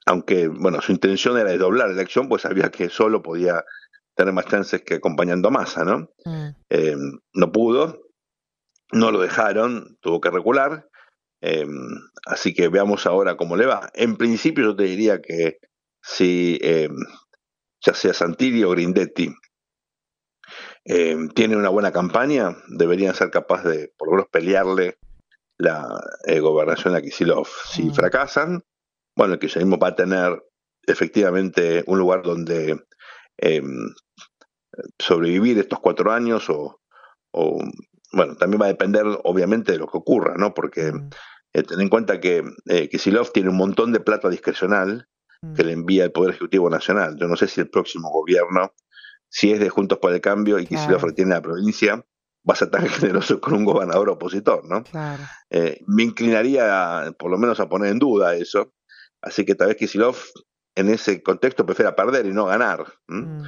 aunque, 0.06 0.48
bueno, 0.48 0.80
su 0.80 0.92
intención 0.92 1.38
era 1.38 1.50
desdoblar 1.50 1.88
la 1.88 1.94
elección, 1.94 2.28
pues 2.28 2.42
sabía 2.42 2.70
que 2.70 2.88
solo 2.88 3.22
podía 3.22 3.64
tener 4.14 4.34
más 4.34 4.46
chances 4.46 4.82
que 4.82 4.94
acompañando 4.94 5.48
a 5.48 5.50
Massa, 5.50 5.84
¿no? 5.84 6.10
Mm. 6.24 6.48
Eh, 6.68 6.96
no 7.34 7.52
pudo, 7.52 8.02
no 8.92 9.10
lo 9.10 9.20
dejaron, 9.20 9.98
tuvo 10.00 10.20
que 10.20 10.30
recular. 10.30 10.88
Eh, 11.42 11.66
así 12.26 12.52
que 12.52 12.68
veamos 12.68 13.06
ahora 13.06 13.36
cómo 13.36 13.56
le 13.56 13.66
va. 13.66 13.90
En 13.94 14.16
principio 14.16 14.64
yo 14.64 14.76
te 14.76 14.84
diría 14.84 15.20
que 15.22 15.58
si 16.02 16.58
ya 17.84 17.94
sea 17.94 18.12
Santilli 18.12 18.62
o 18.64 18.70
Grindetti 18.70 19.34
tienen 20.84 21.58
una 21.58 21.68
buena 21.68 21.92
campaña, 21.92 22.56
deberían 22.68 23.14
ser 23.14 23.30
capaces 23.30 23.70
de 23.70 23.92
por 23.96 24.08
lo 24.08 24.12
menos 24.12 24.28
pelearle 24.30 24.98
la 25.56 25.86
gobernación 26.40 26.94
a 26.94 27.00
Kisilov. 27.00 27.46
Si 27.70 27.84
mm. 27.84 27.94
fracasan, 27.94 28.64
bueno, 29.16 29.34
el 29.34 29.40
kirchnerismo 29.40 29.78
va 29.78 29.88
a 29.88 29.96
tener 29.96 30.42
efectivamente 30.86 31.84
un 31.86 31.98
lugar 31.98 32.22
donde 32.22 32.78
em, 33.40 33.94
sobrevivir 34.98 35.58
estos 35.58 35.80
cuatro 35.80 36.12
años 36.12 36.46
o, 36.48 36.80
bueno, 38.12 38.36
también 38.36 38.60
va 38.60 38.66
a 38.66 38.70
depender 38.70 39.04
obviamente 39.24 39.72
de 39.72 39.78
lo 39.78 39.86
que 39.86 39.98
ocurra, 39.98 40.34
¿no? 40.36 40.54
Porque 40.54 40.92
mm. 40.92 41.10
eh, 41.54 41.62
ten 41.62 41.80
en 41.80 41.88
cuenta 41.88 42.20
que 42.20 42.42
eh, 42.66 42.88
Kisilov 42.88 43.32
tiene 43.32 43.50
un 43.50 43.56
montón 43.56 43.92
de 43.92 44.00
plata 44.00 44.28
discrecional 44.28 45.08
mm. 45.42 45.54
que 45.54 45.64
le 45.64 45.72
envía 45.72 46.04
el 46.04 46.12
Poder 46.12 46.30
Ejecutivo 46.30 46.70
Nacional. 46.70 47.16
Yo 47.18 47.28
no 47.28 47.36
sé 47.36 47.46
si 47.48 47.60
el 47.60 47.70
próximo 47.70 48.10
gobierno, 48.10 48.72
si 49.28 49.52
es 49.52 49.60
de 49.60 49.68
Juntos 49.68 49.98
por 49.98 50.12
el 50.12 50.20
Cambio 50.20 50.58
y 50.58 50.66
Kisilov 50.66 51.04
retiene 51.04 51.34
la 51.34 51.42
provincia, 51.42 52.04
va 52.48 52.54
a 52.54 52.56
ser 52.56 52.70
tan 52.70 52.88
generoso 52.88 53.40
con 53.40 53.54
un 53.54 53.64
gobernador 53.64 54.10
opositor, 54.10 54.64
¿no? 54.68 54.82
Claro. 54.84 55.22
Eh, 55.50 55.80
me 55.86 56.02
inclinaría 56.02 57.14
por 57.18 57.30
lo 57.30 57.38
menos 57.38 57.60
a 57.60 57.68
poner 57.68 57.92
en 57.92 57.98
duda 57.98 58.34
eso. 58.34 58.72
Así 59.22 59.44
que 59.44 59.54
tal 59.54 59.68
vez 59.68 59.76
Kisilov 59.76 60.16
en 60.80 60.88
ese 60.90 61.22
contexto 61.22 61.66
prefiera 61.66 61.94
perder 61.94 62.26
y 62.26 62.32
no 62.32 62.46
ganar. 62.46 62.84
Mm. 63.08 63.42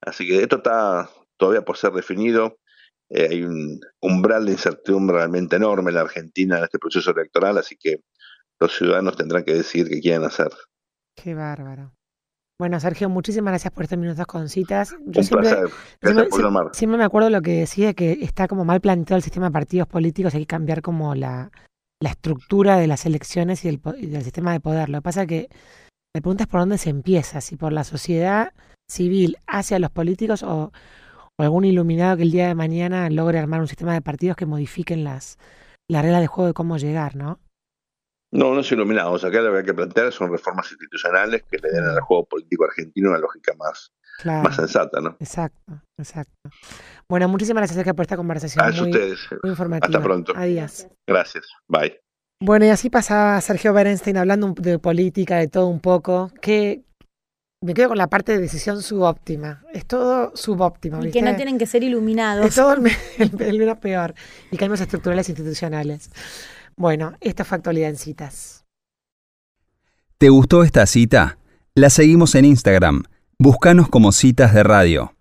Así 0.00 0.26
que 0.26 0.42
esto 0.42 0.56
está 0.56 1.08
todavía 1.36 1.62
por 1.62 1.76
ser 1.76 1.92
definido. 1.92 2.58
Eh, 3.10 3.28
hay 3.30 3.42
un 3.42 3.80
umbral 4.00 4.46
de 4.46 4.52
incertidumbre 4.52 5.16
realmente 5.16 5.56
enorme 5.56 5.90
en 5.90 5.96
la 5.96 6.02
Argentina 6.02 6.58
en 6.58 6.64
este 6.64 6.78
proceso 6.78 7.10
electoral, 7.10 7.58
así 7.58 7.76
que 7.78 8.00
los 8.60 8.76
ciudadanos 8.76 9.16
tendrán 9.16 9.44
que 9.44 9.54
decidir 9.54 9.88
qué 9.88 10.00
quieren 10.00 10.24
hacer. 10.24 10.50
Qué 11.16 11.34
bárbaro. 11.34 11.92
Bueno, 12.58 12.78
Sergio, 12.78 13.08
muchísimas 13.08 13.50
gracias 13.50 13.72
por 13.72 13.82
estos 13.82 13.98
minutos 13.98 14.26
con 14.26 14.48
citas. 14.48 14.92
Yo 15.06 15.20
Un 15.20 15.24
siempre, 15.24 15.50
placer. 15.50 15.70
Gracias 16.00 16.28
por 16.28 16.74
siempre 16.74 16.98
me 16.98 17.04
acuerdo 17.04 17.30
lo 17.30 17.42
que 17.42 17.58
decía, 17.58 17.94
que 17.94 18.12
está 18.22 18.46
como 18.46 18.64
mal 18.64 18.80
planteado 18.80 19.16
el 19.16 19.24
sistema 19.24 19.46
de 19.46 19.52
partidos 19.52 19.88
políticos, 19.88 20.34
hay 20.34 20.42
que 20.42 20.46
cambiar 20.46 20.80
como 20.80 21.14
la, 21.16 21.50
la 22.00 22.10
estructura 22.10 22.76
de 22.76 22.86
las 22.86 23.06
elecciones 23.06 23.64
y, 23.64 23.68
el, 23.68 23.80
del 23.82 24.22
sistema 24.22 24.52
de 24.52 24.60
poder. 24.60 24.88
Lo 24.88 24.98
que 24.98 25.02
pasa 25.02 25.22
es 25.22 25.28
que 25.28 25.48
me 26.14 26.22
preguntas 26.22 26.46
por 26.46 26.60
dónde 26.60 26.78
se 26.78 26.90
empieza, 26.90 27.40
si 27.40 27.56
por 27.56 27.72
la 27.72 27.82
sociedad 27.82 28.52
civil 28.88 29.38
hacia 29.46 29.80
los 29.80 29.90
políticos 29.90 30.42
o, 30.42 30.72
algún 31.36 31.64
iluminado 31.64 32.16
que 32.16 32.22
el 32.22 32.30
día 32.30 32.46
de 32.46 32.54
mañana 32.54 33.10
logre 33.10 33.40
armar 33.40 33.60
un 33.60 33.66
sistema 33.66 33.92
de 33.92 34.00
partidos 34.00 34.36
que 34.36 34.46
modifiquen 34.46 35.02
las, 35.02 35.36
las 35.90 36.02
reglas 36.02 36.20
de 36.20 36.28
juego 36.28 36.46
de 36.46 36.54
cómo 36.54 36.76
llegar, 36.76 37.16
¿no? 37.16 37.40
No, 38.32 38.54
no 38.54 38.60
es 38.60 38.70
iluminado. 38.70 39.12
O 39.12 39.18
sea, 39.18 39.30
acá 39.30 39.40
lo 39.40 39.50
que 39.50 39.58
hay 39.58 39.64
que 39.64 39.74
plantear 39.74 40.12
son 40.12 40.30
reformas 40.30 40.70
institucionales 40.70 41.42
que 41.50 41.58
le 41.58 41.70
den 41.70 41.84
al 41.84 42.00
juego 42.00 42.24
político 42.26 42.64
argentino 42.64 43.10
una 43.10 43.18
lógica 43.18 43.52
más, 43.58 43.92
más 44.24 44.54
sensata, 44.54 45.00
¿no? 45.00 45.16
Exacto, 45.18 45.82
exacto. 45.98 46.50
Bueno, 47.08 47.26
muchísimas 47.28 47.62
gracias 47.62 47.94
por 47.94 48.02
esta 48.02 48.16
conversación. 48.16 48.64
A 48.64 48.68
ustedes. 48.68 49.18
Muy 49.42 49.50
informativa. 49.50 49.86
Hasta 49.86 50.00
pronto. 50.00 50.32
Adiós. 50.36 50.86
Gracias. 51.08 51.46
Bye. 51.66 52.03
Bueno, 52.40 52.66
y 52.66 52.68
así 52.68 52.90
pasaba 52.90 53.40
Sergio 53.40 53.72
Berenstein 53.72 54.16
hablando 54.16 54.54
de 54.58 54.78
política, 54.78 55.38
de 55.38 55.48
todo 55.48 55.68
un 55.68 55.80
poco, 55.80 56.30
que 56.40 56.84
me 57.64 57.72
quedo 57.72 57.88
con 57.88 57.98
la 57.98 58.08
parte 58.08 58.32
de 58.32 58.40
decisión 58.40 58.82
subóptima. 58.82 59.62
Es 59.72 59.86
todo 59.86 60.36
subóptimo. 60.36 61.02
Y 61.02 61.10
que 61.10 61.22
no 61.22 61.34
tienen 61.34 61.56
que 61.56 61.66
ser 61.66 61.82
iluminados. 61.82 62.44
Es 62.44 62.54
todo 62.56 62.74
el, 62.74 62.82
menos 63.58 63.78
peor. 63.78 64.14
Y 64.50 64.58
cambios 64.58 64.82
estructurales 64.82 65.28
e 65.28 65.32
institucionales. 65.32 66.10
Bueno, 66.76 67.14
esta 67.20 67.44
fue 67.44 67.56
actualidad 67.56 67.88
en 67.88 67.96
citas. 67.96 68.64
¿Te 70.18 70.28
gustó 70.28 70.62
esta 70.62 70.84
cita? 70.86 71.38
La 71.74 71.88
seguimos 71.88 72.34
en 72.34 72.44
Instagram. 72.44 73.04
Búscanos 73.38 73.88
como 73.88 74.12
citas 74.12 74.52
de 74.52 74.62
radio. 74.62 75.14